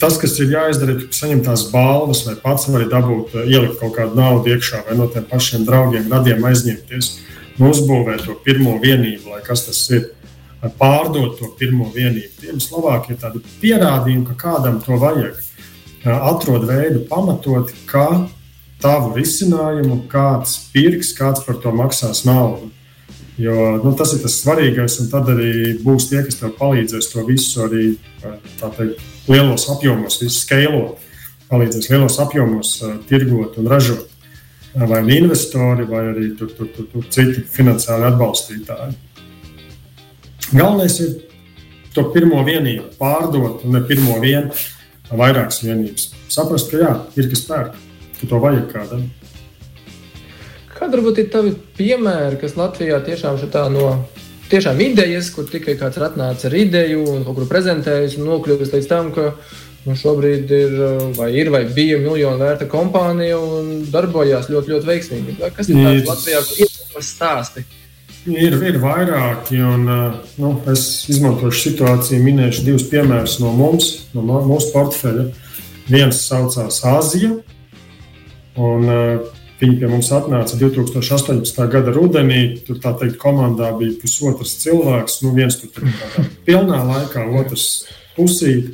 tas, 0.00 0.18
kas 0.18 0.34
ir 0.42 0.50
jāizdara, 0.56 0.96
ir 0.96 1.14
saņemt 1.14 1.46
tās 1.46 1.68
balvas, 1.70 2.24
vai 2.26 2.34
pats 2.42 2.66
var 2.74 2.88
dabūt, 2.90 3.38
eh, 3.38 3.46
ielikt 3.54 3.78
kaut 3.78 3.94
kādu 4.00 4.18
naudu 4.18 4.50
iekšā, 4.50 4.82
vai 4.88 4.98
no 4.98 5.06
tiem 5.06 5.30
pašiem 5.30 5.64
draugiem, 5.68 6.10
radiem 6.10 6.42
aizņemties, 6.42 7.12
nu, 7.58 7.70
uzbūvēt 7.70 8.26
to 8.26 8.34
pirmo 8.42 8.80
vienību, 8.82 9.30
lai 9.30 9.42
kas 9.46 9.66
tas 9.66 9.90
ir. 9.94 10.10
Pārdot 10.64 11.38
to 11.38 11.50
pirmo 11.58 11.90
vienību. 11.92 12.40
Tiem 12.40 12.58
Slovākiem 12.58 13.10
ir 13.14 13.18
tādi 13.20 13.42
pierādījumi, 13.60 14.26
ka 14.30 14.34
kādam 14.48 14.82
to 14.82 14.96
vajag. 14.96 15.36
Atrod 16.04 16.66
veidu 16.68 17.06
pamatot, 17.08 17.70
kā 17.88 18.26
tavu 18.84 19.14
risinājumu 19.16 20.02
kāds 20.12 20.58
pirks, 20.74 21.14
kāds 21.16 21.44
par 21.46 21.56
to 21.62 21.72
maksās 21.72 22.24
naudu. 22.28 22.68
Jo, 23.40 23.80
nu, 23.82 23.94
tas 23.98 24.12
ir 24.14 24.20
tas 24.22 24.36
svarīgais, 24.38 24.98
un 25.02 25.08
tad 25.10 25.30
arī 25.32 25.72
būs 25.82 26.10
tie, 26.10 26.20
kas 26.22 26.38
tev 26.38 26.52
palīdzēs 26.58 27.08
to 27.10 27.24
visu 27.26 27.64
arī 27.64 27.86
teikt, 28.60 29.00
lielos 29.26 29.64
apjomos, 29.72 30.20
visu 30.22 30.44
skalot, 30.44 31.00
palīdzēs 31.48 31.88
lielos 31.90 32.20
apjomos 32.22 32.76
tirgot 33.08 33.56
un 33.58 33.70
ražot. 33.72 34.12
Vai 34.74 35.00
nu 35.06 35.14
investori, 35.14 35.86
vai 35.86 36.02
arī 36.10 36.28
tur, 36.38 36.50
tur, 36.50 36.68
tur, 36.74 36.86
tur 36.90 37.04
citi 37.14 37.44
finansiāli 37.46 38.08
atbalstītāji. 38.08 38.96
Galvenais 40.50 40.96
ir 41.02 41.12
to 41.94 42.08
pirmo 42.14 42.42
vienību 42.46 42.88
pārdot, 42.98 43.62
un 43.64 43.78
ne 43.78 43.82
pirmo 43.86 44.18
vienu, 44.22 44.50
vairākas 45.12 45.62
vienības. 45.64 46.08
Saprast, 46.32 46.70
ka 46.72 46.80
jā, 46.80 46.94
ir 47.18 47.28
kas 47.32 47.44
pērk, 47.48 47.76
ka 48.20 48.30
to 48.30 48.40
vajag 48.42 48.66
kādam. 48.72 49.04
Kāda 50.74 50.96
varbūt 50.96 51.20
ir 51.22 51.28
tavi 51.32 51.52
piemēri, 51.78 52.40
kas 52.40 52.56
Latvijā 52.58 52.98
tiešām 53.04 53.38
ir 53.38 53.52
tā 53.52 53.68
no 53.72 53.90
tiešām 54.50 54.80
idejas, 54.84 55.30
kur 55.34 55.46
tikai 55.48 55.76
kāds 55.80 56.00
ir 56.00 56.08
atnācis 56.08 56.48
ar 56.48 56.56
ideju 56.58 57.04
un 57.12 57.22
kaut 57.26 57.38
kur 57.38 57.46
prezentējis 57.50 58.18
un 58.18 58.28
nokļuvis 58.30 58.74
līdz 58.74 58.90
tam, 58.90 59.12
ka 59.14 59.30
nu, 59.84 59.94
šobrīd 59.98 60.52
ir 60.56 60.74
vai, 61.18 61.30
ir 61.36 61.52
vai 61.54 61.64
bija 61.68 62.00
miljonu 62.02 62.42
vērta 62.42 62.68
kompānija 62.70 63.38
un 63.38 63.86
darbojās 63.92 64.50
ļoti, 64.52 64.74
ļoti 64.74 64.90
veiksmīgi. 64.90 65.38
Kas 65.56 65.70
ir 65.70 65.80
tāds 65.80 66.10
Latvijā, 66.10 66.42
kur 66.48 67.00
ir 67.00 67.06
stāsti? 67.06 67.64
Ir, 68.24 68.54
ir 68.64 68.78
vairāki, 68.80 69.58
un 69.60 69.82
nu, 70.40 70.50
es 70.72 71.04
izmantošu 71.12 71.58
situāciju, 71.60 72.22
minēšu 72.24 72.62
divus 72.64 72.86
piemērus 72.88 73.34
no 73.42 73.50
mums, 73.52 73.90
no 74.16 74.24
mūsu 74.24 74.70
portfeļa. 74.72 75.26
Viens 75.92 76.22
saucās 76.24 76.78
Āzija, 76.88 77.34
un 78.56 78.88
viņi 79.60 79.76
pie 79.82 79.90
mums 79.92 80.08
atnāca 80.16 80.56
2018. 80.56 81.60
gada 81.68 81.92
rudenī. 81.92 82.62
Tur 82.64 82.80
tā 82.80 82.94
teikt, 82.96 83.20
komandā 83.20 83.74
bija 83.76 83.98
pusotrs 84.00 84.56
cilvēks, 84.64 85.20
nu 85.26 85.34
viens 85.36 85.60
tur 85.60 85.84
bija 85.84 86.26
pilnā 86.48 86.80
laikā, 86.94 87.28
otrs 87.28 87.68
pusīt. 88.16 88.72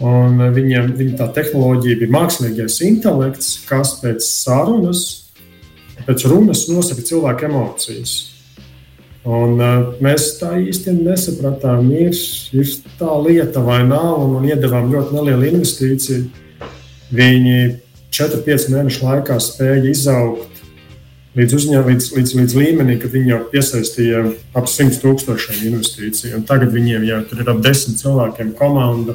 Un 0.00 0.40
viņiem 0.56 0.94
viņa 0.96 1.20
tā 1.20 1.28
tehnoloģija 1.36 2.00
bija 2.00 2.16
mākslīgais 2.16 2.80
intelekts, 2.88 3.58
kas 3.68 3.98
pēc 4.00 4.24
sarunas, 4.24 5.06
pēc 6.08 6.24
runas 6.32 6.70
nosaka 6.72 7.04
cilvēku 7.12 7.52
emocijas. 7.52 8.31
Un, 9.22 9.54
uh, 9.62 9.92
mēs 10.02 10.32
tā 10.40 10.56
īsti 10.58 10.96
nesapratām, 10.96 11.92
ir, 11.94 12.16
ir 12.58 12.70
tā 12.98 13.12
lieta 13.22 13.62
vai 13.62 13.84
nav, 13.86 14.16
un, 14.24 14.34
un 14.40 14.48
iedavām 14.48 14.90
ļoti 14.90 15.14
nelielu 15.14 15.52
investīciju. 15.52 16.24
Viņi 17.14 17.58
4-5 18.10 18.72
mēnešu 18.72 19.06
laikā 19.06 19.36
spēja 19.38 19.84
izaugt 19.92 20.64
līdz, 21.38 21.54
uzņēm, 21.54 21.86
līdz, 21.92 22.10
līdz, 22.16 22.34
līdz 22.40 22.58
līmenī, 22.58 22.98
kad 22.98 23.14
viņi 23.14 23.30
jau 23.30 23.40
piesaistīja 23.52 24.24
ap 24.58 24.66
100 24.66 24.98
tūkstošiem 25.04 25.68
investīciju. 25.70 26.34
Un 26.40 26.46
tagad 26.48 26.74
viņiem 26.74 27.06
jau 27.06 27.22
ir 27.22 27.54
ap 27.54 27.62
10 27.62 28.02
cilvēkiem 28.02 28.56
komanda. 28.58 29.14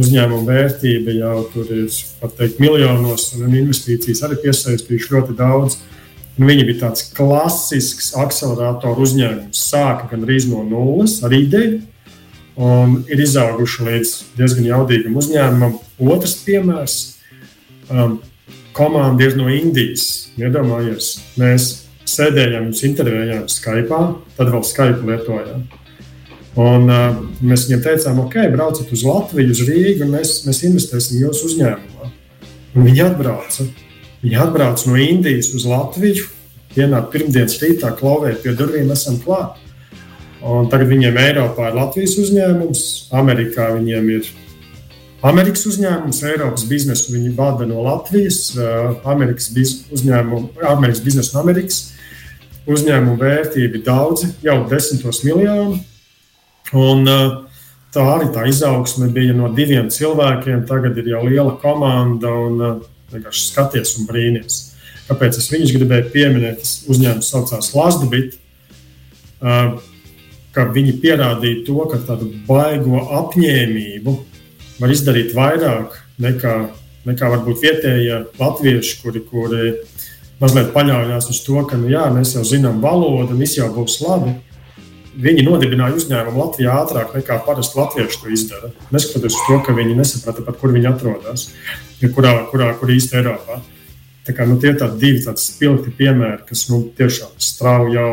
Uzņēmuma 0.00 0.46
vērtība 0.46 1.12
jau 1.16 1.38
tur 1.50 1.74
ir 1.74 1.90
teikt, 2.38 2.62
miljonos, 2.62 3.32
un 3.34 3.50
investīcijas 3.50 4.22
arī 4.28 4.38
piesaistījuši 4.46 5.16
ļoti 5.16 5.34
daudz. 5.42 5.74
Uh, 5.74 5.96
viņi 6.38 6.66
bija 6.68 6.86
tāds 6.86 7.08
klasisks 7.16 8.12
akceleratoru 8.18 9.06
uzņēmums. 9.06 9.64
Sāka 9.70 10.10
gan 10.12 10.26
arī 10.26 10.38
no 10.50 10.62
nulles 10.66 11.18
ar 11.26 11.34
ideju, 11.36 11.80
un 12.60 13.00
ir 13.10 13.22
izauguši 13.24 13.86
līdz 13.88 14.14
diezgan 14.38 14.68
jaudīgam 14.68 15.18
uzņēmumam. 15.20 15.78
Otrs 16.00 16.38
piemērs 16.44 16.96
um,- 17.90 18.20
komanda 18.78 19.26
ir 19.26 19.36
no 19.36 19.48
Indijas. 19.48 20.30
Iedomājieties, 20.40 21.12
mēs 21.40 21.68
sēdējām, 22.08 22.70
jūs 22.70 22.86
intervējām 22.88 23.44
Skype, 23.50 24.00
tad 24.36 24.52
vēl 24.52 24.64
Skype 24.64 25.06
lietojām. 25.06 25.68
Un, 26.60 26.88
uh, 26.90 27.20
mēs 27.46 27.68
viņiem 27.68 27.82
teicām, 27.84 28.24
ok, 28.24 28.40
brauciet 28.50 28.90
uz 28.92 29.04
Latviju, 29.06 29.52
uz 29.54 29.60
Rīgu, 29.68 30.02
un 30.06 30.16
mēs, 30.16 30.40
mēs 30.48 30.64
investēsim 30.66 31.20
jūsu 31.22 31.46
uzņēmumā. 31.46 32.10
Un 32.74 32.86
viņi 32.86 33.04
atbrauca. 33.06 33.68
Viņi 34.20 34.36
atbrauc 34.36 34.82
no 34.86 34.98
Indijas 35.00 35.54
uz 35.56 35.64
Latviju. 35.68 36.26
Vienā 36.76 37.00
pirmdienas 37.10 37.56
rītā 37.62 37.90
klauvē 37.98 38.34
pie 38.42 38.52
durvīm 38.54 38.92
esam 38.92 39.16
klāt. 39.24 39.56
Un 40.40 40.68
tagad 40.72 40.88
viņiem 40.92 41.16
Eiropā 41.20 41.70
ir 41.70 41.76
Latvijas 41.76 42.14
uzņēmums, 42.20 42.84
Amerikā 43.16 43.72
viņiem 43.74 44.06
ir 44.14 44.28
Amerikas 45.26 45.66
uzņēmums, 45.68 46.22
Eiropas 46.30 46.64
biznesu 46.68 47.12
viņi 47.12 47.34
vada 47.36 47.66
no 47.68 47.82
Latvijas, 47.84 48.54
Amerikas, 49.04 49.50
biz, 49.52 49.74
uzņēmumu, 49.92 50.54
Amerikas 50.64 51.02
biznesu 51.04 51.34
no 51.34 51.42
Amerikas. 51.42 51.82
Uzņēmumu 52.70 53.18
vērtība 53.20 53.80
ir 53.80 53.84
daudzi, 53.84 54.30
jau 54.44 54.62
desmitos 54.70 55.20
miljonu. 55.26 55.80
Un, 56.76 57.04
tā 57.92 58.06
arī 58.14 58.30
tā 58.32 58.46
izaugsme 58.48 59.10
bija 59.12 59.34
no 59.36 59.50
diviem 59.52 59.90
cilvēkiem. 59.92 60.64
Tagad 60.68 60.96
ir 61.02 61.12
jau 61.12 61.24
liela 61.26 61.56
komanda. 61.60 62.32
Un, 62.32 62.64
vienkārši 63.12 63.46
skaties 63.50 63.96
un 63.98 64.08
brīnīties. 64.10 64.58
Kāpēc 65.10 65.38
es 65.40 65.48
viņus 65.50 65.74
gribēju 65.74 66.10
pieminēt? 66.12 66.60
Tas 66.62 66.74
uzņēmums 66.90 67.30
saucās 67.32 67.72
Lasdabit, 67.74 68.36
ka 70.54 70.66
viņi 70.74 70.98
pierādīja 71.02 71.64
to, 71.66 71.78
ka 71.90 71.98
tādu 72.06 72.30
baigo 72.46 73.02
apņēmību 73.20 74.14
var 74.80 74.94
izdarīt 74.94 75.34
vairāk 75.36 75.96
nekā, 76.22 76.54
nekā 77.08 77.32
varbūt 77.34 77.64
vietējie 77.64 78.20
latvieši, 78.40 79.00
kuri, 79.02 79.24
kuri 79.26 79.72
mazliet 80.40 80.70
paļaujas 80.74 81.30
uz 81.32 81.42
to, 81.44 81.58
ka 81.68 81.78
nu, 81.80 81.90
jā, 81.92 82.06
mēs 82.14 82.36
jau 82.36 82.44
zinām 82.46 82.80
valodu, 82.84 83.36
viss 83.38 83.58
jau 83.58 83.68
būs 83.74 83.98
labi. 84.04 84.38
Viņi 85.10 85.42
nodibināja 85.42 85.96
uzņēmumu 85.98 86.38
Latvijā 86.38 86.74
ātrāk 86.84 87.14
nekā 87.16 87.40
parasti 87.46 87.78
latvieši 87.80 88.20
to 88.22 88.30
izdara. 88.30 88.70
Neskatoties 88.94 89.34
uz 89.34 89.46
to, 89.48 89.56
ka 89.66 89.74
viņi 89.74 89.96
nesaprata, 89.98 90.44
pat 90.46 90.60
kur 90.60 90.70
viņi 90.76 90.90
atrodas 90.92 91.48
kurā, 92.14 92.36
kurā 92.52 92.70
kur 92.78 92.92
īsti 92.94 93.18
Eiropā. 93.18 93.58
Tā 94.26 94.34
kā, 94.36 94.46
nu, 94.46 94.60
tie 94.60 94.70
ir 94.70 94.92
divi 95.00 95.22
tādi 95.24 95.42
spilgti 95.42 95.92
piemēri, 95.96 96.44
kas 96.48 96.68
nu, 96.70 96.84
tiešām 96.96 97.34
strauji 97.42 97.96
jau. 97.96 98.12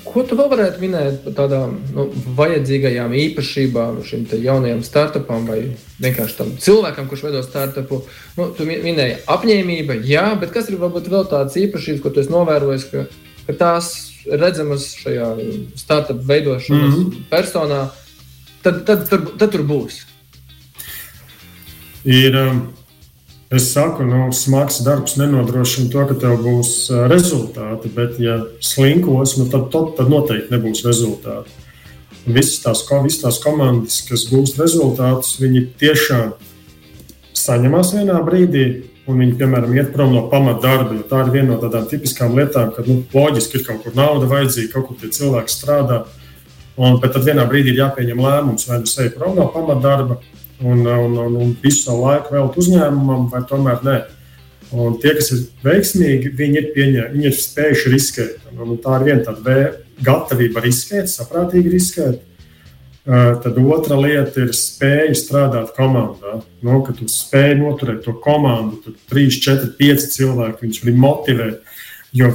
Ko 0.00 0.24
tu 0.26 0.34
vēl 0.34 0.48
varētu 0.50 0.80
minēt 0.82 1.20
par 1.22 1.36
tādām 1.36 1.76
nu, 1.94 2.08
vajadzīgajām 2.34 3.12
īpašībām 3.20 4.00
šim 4.08 4.24
jaunajam 4.32 4.80
startupam 4.82 5.44
vai 5.46 5.60
vienkārši 6.02 6.38
tam 6.40 6.54
cilvēkam, 6.58 7.06
kurš 7.06 7.26
veido 7.28 7.44
startupu? 7.46 8.00
Nu, 8.40 8.48
tu 8.56 8.66
minēji 8.66 9.20
apņēmība, 9.30 10.00
jā, 10.08 10.26
bet 10.40 10.56
kas 10.56 10.72
ir 10.72 10.80
varbūt 10.80 11.12
vēl 11.12 11.28
tādas 11.30 11.60
īpašības, 11.60 12.02
ko 12.02 12.10
tu 12.10 12.24
esi 12.24 12.32
novērojis, 12.32 12.88
ka, 12.90 13.04
ka 13.46 13.58
tās 13.60 14.09
redzamas 14.26 14.90
šajā 15.00 15.32
startup 15.76 16.20
veidošanas 16.28 16.94
mm 16.94 17.04
-hmm. 17.04 17.26
personā, 17.30 17.88
tad, 18.62 18.84
tad, 18.86 19.08
tad, 19.08 19.28
tad 19.38 19.52
tur 19.52 19.62
būs 19.62 20.04
ir, 22.04 22.36
um, 22.36 22.68
es 23.50 23.72
saku, 23.72 24.04
nu, 24.04 24.32
smags 24.32 24.80
darbs 24.84 25.16
nenodrošina 25.16 25.90
to, 25.92 26.04
ka 26.08 26.16
tev 26.20 26.38
būs 26.44 26.72
uh, 26.92 27.06
rezultāti, 27.10 27.90
bet, 27.94 28.20
ja 28.22 28.40
slinkos, 28.64 29.36
nu, 29.40 29.48
tad, 29.52 29.68
tad, 29.72 29.94
tad 29.98 30.12
noteikti 30.12 30.54
nebūs 30.54 30.84
rezultāti. 30.86 31.52
Un 32.26 32.36
visas 32.36 32.60
tās, 32.64 32.84
visas 33.04 33.22
tās 33.22 33.40
komandas, 33.42 34.02
kas 34.08 34.26
gūst 34.30 34.60
rezultātus, 34.60 35.38
viņi 35.40 35.66
tiešām 35.80 36.34
saņemās 37.36 37.94
vienā 37.96 38.18
brīdī, 38.24 38.66
un 39.10 39.20
viņi, 39.20 39.36
piemēram, 39.40 39.74
iet 39.76 39.90
prom 39.94 40.14
no 40.14 40.24
pamatdarba. 40.30 40.96
Tā 41.10 41.24
ir 41.24 41.32
viena 41.34 41.52
no 41.52 41.58
tādām 41.62 41.88
tipiskām 41.90 42.36
lietām, 42.38 42.70
kad 42.76 42.88
nu, 42.88 43.00
loģiski 43.14 43.58
ir 43.58 43.66
kaut 43.66 43.82
kur 43.84 43.96
nauda 43.98 44.28
vajadzīga, 44.30 44.72
kaut 44.74 44.88
kur 44.88 45.00
tie 45.00 45.10
cilvēki 45.16 45.54
strādā. 45.54 46.04
Un, 46.80 46.96
bet 47.02 47.12
tad 47.16 47.26
vienā 47.26 47.44
brīdī 47.50 47.74
ir 47.74 47.82
jāpieņem 47.82 48.22
lēmums, 48.24 48.68
vai 48.70 48.78
nu 48.80 48.88
sevi 48.88 49.12
prom 49.16 49.34
no 49.36 49.48
pamatdarba, 49.52 50.20
un, 50.62 50.86
un, 50.86 51.18
un, 51.26 51.36
un 51.42 51.52
visu 51.60 51.84
savu 51.88 52.06
laiku 52.06 52.36
veltīt 52.36 52.62
uzņēmumam, 52.64 53.28
vai 53.32 53.42
tomēr 53.50 53.84
nē. 53.84 53.98
Un 54.70 54.96
tie, 55.02 55.16
kas 55.18 55.32
ir 55.34 55.44
veiksmīgi, 55.66 56.30
viņi 56.38 56.60
ir, 56.60 56.66
pieņē, 56.76 57.06
viņi 57.12 57.26
ir 57.26 57.36
spējuši 57.36 57.94
riskēt. 57.94 58.50
Un, 58.54 58.62
un 58.68 58.80
tā 58.80 59.00
ir 59.00 59.06
viena 59.08 59.26
tāda 59.26 59.56
gatavība 60.06 60.62
riskēt, 60.64 61.10
saprātīgi 61.10 61.72
riskēt. 61.74 62.22
Uh, 63.00 63.38
tad 63.40 63.56
otra 63.56 63.96
lieta 63.96 64.42
ir 64.44 64.50
spēja 64.52 65.14
strādāt 65.16 65.70
komandā. 65.72 66.42
Nu, 66.60 66.82
kad 66.84 66.98
tu 67.00 67.08
spēj 67.08 67.54
noturēt 67.56 68.02
to 68.04 68.12
komandu, 68.20 68.76
tad 68.84 68.98
3, 69.08 69.38
4, 69.40 69.70
5 69.78 70.04
cilvēki 70.18 70.66
viņus 70.66 70.82
var 70.84 70.98
motivēt. 71.06 71.78
Jo 72.12 72.28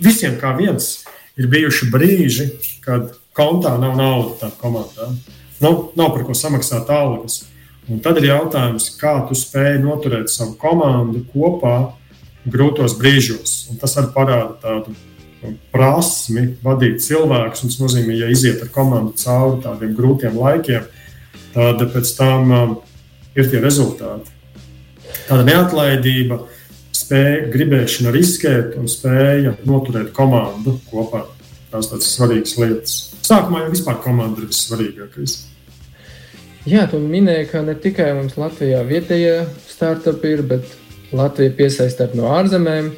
visiem 0.00 0.38
kā 0.40 0.54
viens 0.56 1.02
ir 1.36 1.50
bijuši 1.52 1.90
brīži, 1.92 2.48
kad 2.84 3.12
kontā 3.36 3.74
nav 3.78 3.98
naudas 3.98 4.40
tādā 4.40 4.56
komandā. 4.62 5.10
Nu, 5.60 5.90
nav 5.98 6.14
par 6.14 6.24
ko 6.24 6.36
samaksāt 6.38 6.90
algas. 6.94 7.42
Un 7.88 8.02
tad 8.04 8.18
ir 8.20 8.28
jautājums, 8.28 8.90
kā 9.00 9.14
tu 9.28 9.36
spēj 9.38 9.78
noturēt 9.80 10.32
savu 10.32 10.56
komandu 10.60 11.22
kopā 11.32 11.76
grūtos 12.48 12.96
brīžos. 12.98 13.68
Un 13.72 13.80
tas 13.80 13.96
arī 14.00 14.12
parāda 14.16 14.56
tādu 14.62 14.96
prasmi 15.72 16.44
vadīt 16.64 17.02
cilvēkus. 17.04 17.64
Tas 17.66 17.80
nozīmē, 17.82 18.16
ja 18.18 18.30
iziet 18.32 18.62
ar 18.64 18.72
komandu 18.74 19.14
cauri 19.20 19.62
tādiem 19.64 19.94
grūtiem 19.98 20.38
laikiem, 20.38 20.86
tad 21.54 21.84
pēc 21.94 22.12
tam 22.18 22.54
um, 22.54 22.76
ir 23.38 23.50
tie 23.50 23.62
rezultāti. 23.62 24.34
Tāda 25.28 25.44
neatlaidība, 25.46 26.42
spēja, 26.96 27.48
gribēšana 27.52 28.12
riskēt 28.14 28.76
un 28.80 28.88
spēja 28.90 29.56
noturēt 29.68 30.12
komandu 30.16 30.78
kopā. 30.90 31.26
Tās 31.68 31.90
tādas 31.90 32.08
svarīgas 32.14 32.56
lietas. 32.56 32.96
Sākumā 33.28 33.66
jau 33.66 33.72
vispār 33.74 33.98
komanda 34.00 34.40
ir 34.40 34.48
vissvarīgākais. 34.48 35.34
Jā, 36.68 36.86
tu 36.88 36.98
minēji, 37.00 37.48
ka 37.52 37.60
ne 37.64 37.74
tikai 37.76 38.10
mums 38.16 38.38
Latvijā 38.40 38.80
vietējie 38.88 39.34
startupi 39.68 40.32
ir, 40.34 40.42
bet 40.48 40.72
Latvija 41.16 41.52
piesaistīt 41.56 42.16
no 42.16 42.28
ārzemēm. 42.32 42.90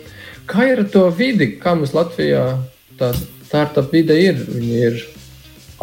Kā 0.50 0.66
ir 0.66 0.82
ar 0.82 0.88
to 0.90 1.04
vidi, 1.14 1.52
kā 1.62 1.76
mums 1.78 1.92
Latvijā 1.94 2.44
tā 2.98 3.12
startup 3.46 3.92
vide 3.94 4.16
ir? 4.18 4.40
Viņi 4.50 4.78
ir 4.88 5.00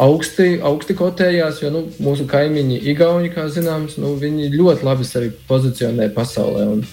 augsti, 0.04 0.58
augsti 0.60 0.96
kotējās, 0.98 1.62
jo 1.62 1.70
nu, 1.72 1.82
mūsu 2.04 2.26
kaimiņi, 2.28 2.82
Igauni, 2.92 3.32
kā 3.32 3.46
zināms, 3.52 3.96
nu, 4.02 4.12
viņi 4.20 4.50
ļoti 4.52 4.84
labi 4.86 5.08
sevi 5.08 5.32
pozicionē 5.48 6.10
pasaulē. 6.14 6.66
Un 6.74 6.84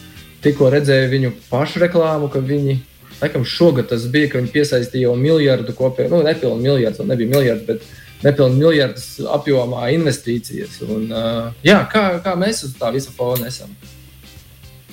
tikko 0.45 0.69
redzēju 0.73 1.11
viņu 1.11 1.33
pašu 1.49 1.83
reklāmu, 1.83 2.31
ka 2.31 2.39
viņi, 2.39 2.77
laikam, 3.19 3.43
šogad 3.43 3.91
tas 3.91 4.07
bija, 4.13 4.31
ka 4.31 4.39
viņi 4.39 4.53
piesaistīja 4.55 5.09
jau 5.09 5.19
miljardu 5.19 5.75
kopēju, 5.75 6.13
nu, 6.15 6.23
nepilnu 6.25 6.61
miljardu, 6.63 7.07
nebija 7.11 7.33
miljards, 7.35 7.67
bet 7.67 7.83
nepilnu 8.23 8.55
miljardus 8.61 9.09
apjomā 9.35 9.89
investīcijas. 9.97 10.79
Un, 10.87 11.11
uh, 11.11 11.51
jā, 11.65 11.81
kā, 11.91 12.07
kā 12.23 12.37
mēs 12.39 12.63
uz 12.69 12.79
tā 12.79 12.93
visa 12.95 13.13
fona 13.15 13.51
esam? 13.51 13.75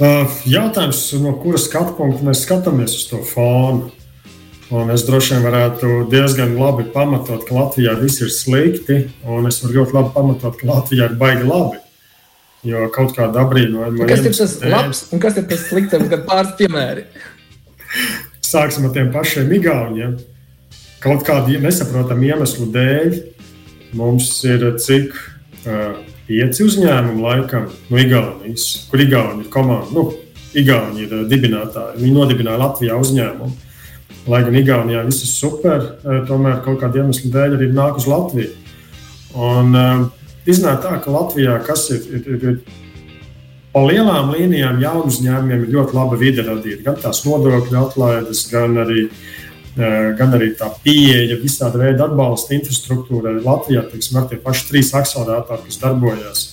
Uh, 0.01 0.25
jautājums, 0.49 1.03
no 1.21 1.35
kuras 1.43 1.67
skatu 1.69 1.93
punkta 1.99 2.25
mēs 2.25 2.47
skatāmies 2.47 2.95
uz 2.97 3.05
to 3.11 3.21
fonu? 3.29 3.91
Un 4.73 4.89
es 4.89 5.03
droši 5.05 5.35
vien 5.35 5.43
varētu 5.45 5.89
diezgan 6.09 6.55
labi 6.57 6.87
pamatot, 6.95 7.43
ka 7.45 7.53
Latvijā 7.59 7.93
viss 8.01 8.23
ir 8.25 8.31
slikti, 8.33 9.03
un 9.29 9.45
es 9.51 9.61
varu 9.61 9.83
ļoti 9.83 9.97
labi 9.99 10.13
pamatot, 10.15 10.57
ka 10.57 10.69
Latvijā 10.71 11.11
ir 11.11 11.19
baigi 11.21 11.45
labi. 11.45 11.83
Jo 12.65 12.87
kaut 12.95 13.13
kāda 13.17 13.43
apbrīnojama. 13.43 14.07
Kas 14.09 14.23
ir 14.25 14.37
tas 14.39 14.55
labs 14.65 15.03
un 15.13 15.21
kas 15.21 15.37
ir 15.37 15.45
tas 15.51 15.67
sliktais, 15.67 16.07
kad 16.09 16.25
pāris 16.29 16.55
piemēri? 16.57 17.05
Sāksim 18.47 18.87
ar 18.89 18.95
tiem 18.95 19.11
pašiem 19.13 19.53
Igauniem. 19.59 20.17
Kaut 21.03 21.27
kādu 21.27 21.59
nesaprotamu 21.61 22.31
iemeslu 22.31 22.71
dēļ 22.73 23.19
mums 23.99 24.31
ir 24.49 24.65
cik 24.81 25.13
uh, 25.13 25.99
pieci 26.29 26.67
uzņēmumi 26.67 27.23
laikam 27.25 27.69
no 27.91 28.01
Igaunijas, 28.01 28.67
kur 28.91 29.03
Igauni 29.05 29.47
ir 29.47 29.53
komanda. 29.53 29.91
Nu, 29.95 30.09
Igauni 30.59 31.07
ir 31.07 31.15
uh, 31.17 31.27
dibinātāji. 31.29 32.01
Viņi 32.03 32.17
nodibināja 32.17 32.63
Latvijā 32.63 32.99
uzņēmumu. 33.03 33.71
Lai 34.31 34.43
gan 34.47 34.57
Igaunijā 34.59 35.03
viss 35.09 35.25
ir 35.27 35.33
super, 35.33 35.87
uh, 36.03 36.21
tomēr 36.29 36.61
kaut 36.67 36.83
kāda 36.83 37.03
iemesla 37.03 37.33
dēļ 37.35 37.57
arī 37.59 37.71
nāk 37.75 37.99
uz 38.03 38.09
Latviju. 38.11 38.53
Un, 39.33 39.73
uh, 39.77 40.11
Iznāk 40.43 40.81
tā, 40.83 40.97
ka 40.99 41.13
Latvijā 41.15 41.55
kas 41.63 41.85
ir, 41.95 42.07
ir, 42.19 42.25
ir, 42.35 42.47
ir 42.51 42.81
pa 43.73 43.83
lielām 43.87 44.33
līnijām 44.35 44.81
jaunu 44.83 45.11
uzņēmumiem 45.13 45.65
ir 45.65 45.77
ļoti 45.77 45.97
laba 45.97 46.19
vide 46.19 46.45
radīta. 46.47 46.83
Gan 46.89 46.99
tās 47.05 47.23
nodokļu 47.25 47.79
atlaides, 47.79 48.43
gan 48.51 48.75
arī, 48.83 49.07
gan 49.77 50.37
arī 50.37 50.51
tā 50.59 50.69
pieeja 50.85 51.39
visāda 51.41 51.81
veida 51.81 52.05
atbalsta 52.09 52.57
infrastruktūrai. 52.59 53.39
Latvijā 53.45 53.87
teiksim, 53.89 54.19
ar 54.21 54.29
tie 54.29 54.41
paši 54.43 54.69
trīs 54.69 54.93
akceleratori, 54.99 55.67
kas 55.69 55.81
darbojas. 55.81 56.45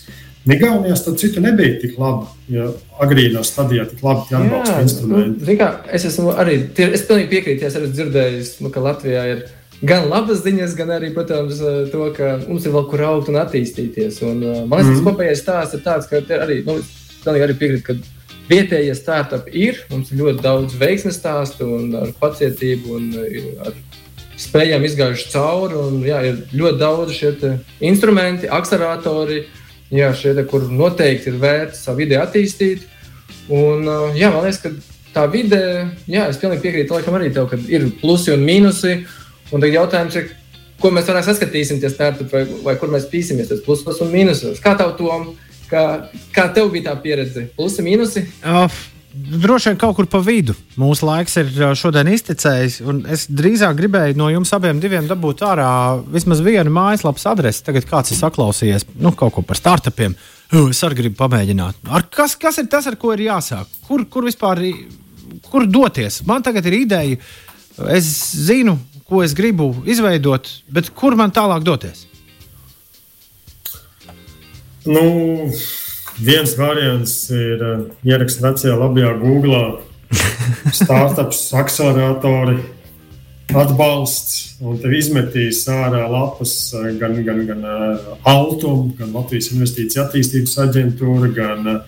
Igaunijā 0.49 0.95
tas 0.95 1.17
citu 1.19 1.41
nebija 1.43 1.75
tik 1.81 1.97
labi, 1.99 2.25
ja 2.49 2.69
agrīnā 3.03 3.43
stadijā 3.45 3.83
tik 3.89 3.99
labi 4.05 4.33
atbalsta 4.33 4.77
nu, 4.77 4.85
instrumenti. 4.87 5.45
Nu, 5.45 5.55
kā, 5.59 5.67
es 5.93 6.05
esmu 6.09 6.31
arī, 6.41 6.55
es 6.87 7.03
pilnīgi 7.05 7.29
piekrītu, 7.33 7.67
es 7.67 7.75
esmu 7.75 7.91
dzirdējis, 7.91 8.53
nu, 8.63 8.71
ka 8.73 8.81
Latvijā 8.81 9.25
ir 9.33 9.43
gan 9.85 10.07
labas 10.09 10.41
ziņas, 10.45 10.75
gan 10.79 10.93
arī, 10.95 11.11
protams, 11.15 11.59
eh, 11.59 11.81
to, 11.91 12.07
ka 12.15 12.37
mums 12.47 12.65
ir 12.65 12.73
vēl 12.75 12.87
kur 12.89 13.03
augt 13.11 13.29
un 13.29 13.39
attīstīties. 13.43 14.21
Un, 14.25 14.41
eh, 14.43 14.63
man 14.63 14.79
liekas, 14.79 14.89
mm. 14.89 14.95
tas 14.95 15.03
mhm. 15.03 15.09
kopējais 15.09 15.43
stāsts 15.43 15.77
ir 15.77 15.83
tāds, 15.85 16.09
ka 16.09 16.23
arī, 16.39 16.61
nu, 16.65 16.79
arī 17.35 17.59
piekrīt, 17.59 17.83
ka 17.85 17.97
vietējie 18.49 18.95
startupi 18.97 19.53
ir. 19.67 19.83
Mums 19.91 20.11
ir 20.11 20.23
ļoti 20.23 20.43
daudz 20.43 20.75
veiksmes 20.79 21.19
stāstu 21.19 21.67
un 21.77 21.95
ar 21.99 22.13
pacietību 22.19 22.97
un 22.97 23.09
eh, 23.21 23.49
ar 23.65 23.77
spējām 24.39 24.85
izgājuši 24.87 25.31
cauri. 25.33 25.79
Un, 25.79 25.99
jā, 26.07 26.21
ir 26.29 26.43
ļoti 26.55 26.79
daudz 26.81 27.15
šie 27.15 27.33
instrumenti, 27.91 28.49
akceleratori, 28.59 29.43
jā, 29.93 30.13
šie, 30.15 30.35
te, 30.37 30.45
kur 30.49 30.69
noteikti 30.71 31.33
ir 31.33 31.41
vērts 31.41 31.83
savu 31.85 32.03
vidi 32.03 32.17
attīstīt. 32.19 32.87
Un, 33.49 33.85
jā, 34.17 34.29
man 34.33 34.45
liekas, 34.45 34.61
ka 34.63 34.73
tā 35.13 35.25
vide, 35.31 35.61
jā, 36.09 36.27
es 36.29 36.37
pilnīgi 36.41 36.63
piekrītu, 36.65 36.95
laikam 36.95 37.17
arī 37.17 37.31
tev, 37.33 37.49
ka 37.49 37.59
ir 37.71 37.89
plusi 38.01 38.33
un 38.35 38.45
mīnusi. 38.45 38.99
Un 39.49 39.63
tad 39.63 39.73
jautājums 39.73 40.17
ir, 40.19 40.33
ko 40.81 40.91
mēs 40.93 41.09
varam 41.09 41.25
saskatīsim, 41.25 41.81
startup, 41.89 42.29
vai, 42.31 42.43
vai 42.65 42.75
kur 42.79 42.91
mēs 42.93 43.09
pīsimies, 43.09 43.49
tas 43.49 43.63
plusos 43.65 44.01
un 44.05 44.11
mīnusos. 44.13 44.61
Kā 44.61 44.75
tev, 44.77 44.93
Tom, 44.99 45.31
kā, 45.69 45.83
kā 46.35 46.47
tev 46.55 46.71
bija 46.73 46.89
tā 46.91 46.95
pieredze? 47.03 47.49
Plusi, 47.57 47.85
mīnusi? 47.85 48.25
Uh. 48.43 48.81
Droši 49.09 49.71
vien 49.71 49.77
kaut 49.81 49.95
kur 49.97 50.05
pa 50.05 50.19
vidu. 50.21 50.53
Mūsu 50.77 51.07
laiks 51.07 51.33
ir 51.41 51.47
šodien 51.75 52.07
iztecējis. 52.13 52.75
Es 53.09 53.23
drīzāk 53.25 53.73
gribēju 53.79 54.17
no 54.19 54.27
jums 54.29 54.53
abiem 54.53 54.79
dabūt 54.79 55.41
ārā 55.47 55.69
vismaz 56.13 56.43
vienu 56.45 56.69
mājaslapas 56.73 57.25
adresi. 57.31 57.63
Tagad 57.65 57.87
kāds 57.89 58.13
ir 58.13 58.19
saklausījies 58.21 58.85
nu, 59.01 59.11
kaut 59.17 59.33
ko 59.35 59.41
par 59.41 59.57
startupiem. 59.57 60.13
Es 60.69 60.83
arī 60.85 61.01
gribu 61.01 61.17
pamēģināt. 61.23 61.81
Ar 61.89 62.05
kas, 62.13 62.37
kas 62.39 62.61
ir 62.61 62.69
tas, 62.69 62.85
ar 62.89 62.99
ko 63.01 63.11
ir 63.17 63.25
jāsāk? 63.25 63.69
Kur, 63.89 64.05
kur 64.13 64.29
vispār 64.29 64.61
kur 65.49 65.65
doties? 65.65 66.21
Man 66.29 66.45
tagad 66.45 66.69
ir 66.69 66.77
ideja. 66.83 67.17
Es 67.89 68.07
zinu, 68.45 68.77
ko 69.09 69.23
es 69.25 69.33
gribu 69.37 69.71
izveidot, 69.89 70.49
bet 70.69 70.93
kur 70.93 71.17
man 71.17 71.33
tālāk 71.33 71.65
doties? 71.65 72.05
Nu, 74.87 75.49
viens 76.23 76.55
variants 76.57 77.13
ir 77.35 77.61
uh, 77.63 77.85
ierakstīt 78.07 78.45
vecajā 78.45 78.75
labajā 78.79 79.13
Google 79.19 79.61
startups, 80.79 81.41
akceleratori, 81.59 82.57
atbalsts, 83.49 84.59
un 84.63 84.79
tev 84.81 84.95
izmetīs 84.97 85.65
ārā 85.71 86.05
lapas 86.11 86.55
uh, 86.77 86.89
gan, 87.01 87.17
gan, 87.27 87.43
gan 87.49 87.63
uh, 87.67 88.11
Altuma, 88.29 88.93
gan 88.99 89.15
Latvijas 89.15 89.51
Investīcija 89.55 90.07
attīstības 90.07 90.57
aģentūra, 90.65 91.31
gan 91.35 91.71
uh, 91.75 91.79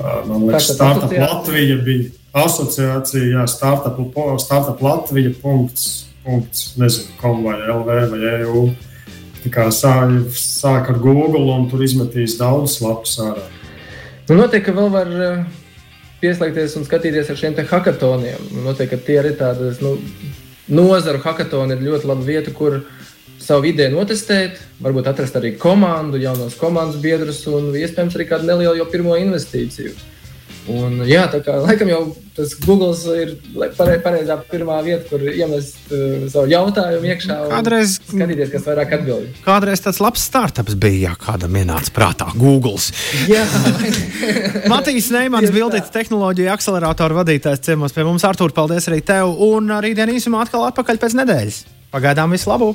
liekas, 0.00 0.72
Startup 0.74 1.12
Latvija 1.12 1.80
bija 1.84 2.12
asociācija, 2.44 3.34
jā, 3.34 3.48
Startup, 3.50 3.98
startup 4.40 4.80
Latvija. 4.84 5.34
Punkts 5.42 6.10
punkts, 6.24 6.76
nezinu, 6.76 7.16
kom 7.20 7.44
vai 7.44 7.58
LV 7.68 7.88
vai 8.12 8.20
EU. 8.40 8.68
Kā 8.70 8.89
sāk, 9.48 10.34
sāk 10.36 10.90
ar 10.90 10.98
Google 10.98 11.52
un 11.54 11.68
tur 11.70 11.82
izmetīs 11.82 12.38
daudz 12.38 12.80
lapus 12.82 13.18
ārā. 13.18 13.46
Nu, 14.28 14.36
noteikti, 14.36 14.70
vēl 14.70 14.90
var 14.92 15.08
eh, 15.10 15.44
pieslēgties 16.20 16.76
un 16.76 16.84
skatīties 16.84 17.30
ar 17.30 17.36
šiem 17.36 17.54
hackathoniem. 17.54 18.62
Noteikti, 18.64 18.96
ka 18.96 19.06
tie 19.06 19.18
arī 19.18 19.32
tādas 19.34 19.80
nu, 19.80 19.96
nozaru 20.68 21.18
hackathoni 21.24 21.74
ir 21.74 21.82
ļoti 21.88 22.06
laba 22.06 22.22
vieta, 22.22 22.52
kur 22.54 22.82
savu 23.40 23.66
ideju 23.66 23.96
notestēt, 23.96 24.60
varbūt 24.84 25.08
atrast 25.10 25.36
arī 25.40 25.56
komandu, 25.58 26.20
jaunos 26.20 26.54
komandas 26.60 27.00
biedrus 27.00 27.42
un 27.50 27.72
iespējams 27.74 28.16
arī 28.16 28.28
kādu 28.28 28.46
nelielu 28.46 28.86
pirmo 28.92 29.16
investīciju. 29.18 29.96
Un, 30.68 31.00
jā, 31.08 31.22
tā 31.32 31.40
kā 31.44 31.54
laikam 31.62 31.88
jau 31.88 32.00
tas 32.36 32.52
Google 32.60 32.92
ir 33.16 33.32
pareizā 34.04 34.36
pirmā 34.50 34.76
vieta, 34.84 35.06
kur 35.08 35.22
iemest 35.24 35.88
uh, 35.88 36.26
savu 36.30 36.50
jautājumu 36.52 37.08
iekšā. 37.08 37.38
Kādreiz, 37.50 37.96
skatīties, 38.10 38.52
kas 38.52 38.66
vairāk 38.68 38.94
atbild. 38.98 39.40
Kādreiz 39.46 39.82
tāds 39.84 40.02
labs 40.04 40.24
startups 40.28 40.76
bija, 40.80 41.10
ja 41.10 41.14
kādam 41.20 41.56
ienāca 41.60 41.94
prātā 41.96 42.28
Google. 42.36 42.76
Matīs 44.72 45.10
Neimans, 45.14 45.52
Bildītas 45.54 45.92
tehnoloģija 45.94 46.54
akceleratoru 46.54 47.20
vadītājs 47.22 47.64
ciemos 47.66 47.96
pie 47.96 48.06
mums. 48.06 48.26
Artur, 48.28 48.54
paldies 48.56 48.88
arī 48.92 49.00
tev. 49.04 49.32
Un 49.50 49.72
rītdien 49.82 50.12
īsumā 50.12 50.44
atkal 50.44 50.68
atpakaļ 50.68 51.00
pēc 51.02 51.18
nedēļas. 51.22 51.64
Pagaidām 51.90 52.36
visu 52.36 52.52
labu! 52.52 52.74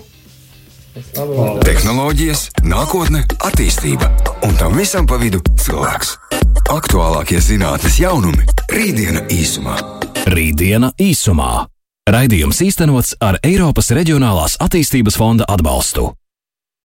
Tehnoloģijas, 0.96 2.46
nākotne, 2.64 3.26
attīstība 3.44 4.08
un 4.48 4.56
tam 4.60 4.80
visam 4.80 5.08
pa 5.10 5.20
vidu 5.20 5.44
cilvēks. 5.60 6.16
Aktuālākie 6.66 7.38
zinātnīs 7.38 8.00
jaunumi- 8.02 8.42
Rītdiena 8.74 9.22
īsumā. 9.30 9.76
Rītdiena 10.26 10.90
īsumā. 10.98 11.68
Raidījums 12.10 12.62
īstenots 12.66 13.14
ar 13.22 13.38
Eiropas 13.46 13.92
Reģionālās 13.94 14.58
attīstības 14.58 15.18
fonda 15.18 15.46
atbalstu. 15.46 16.10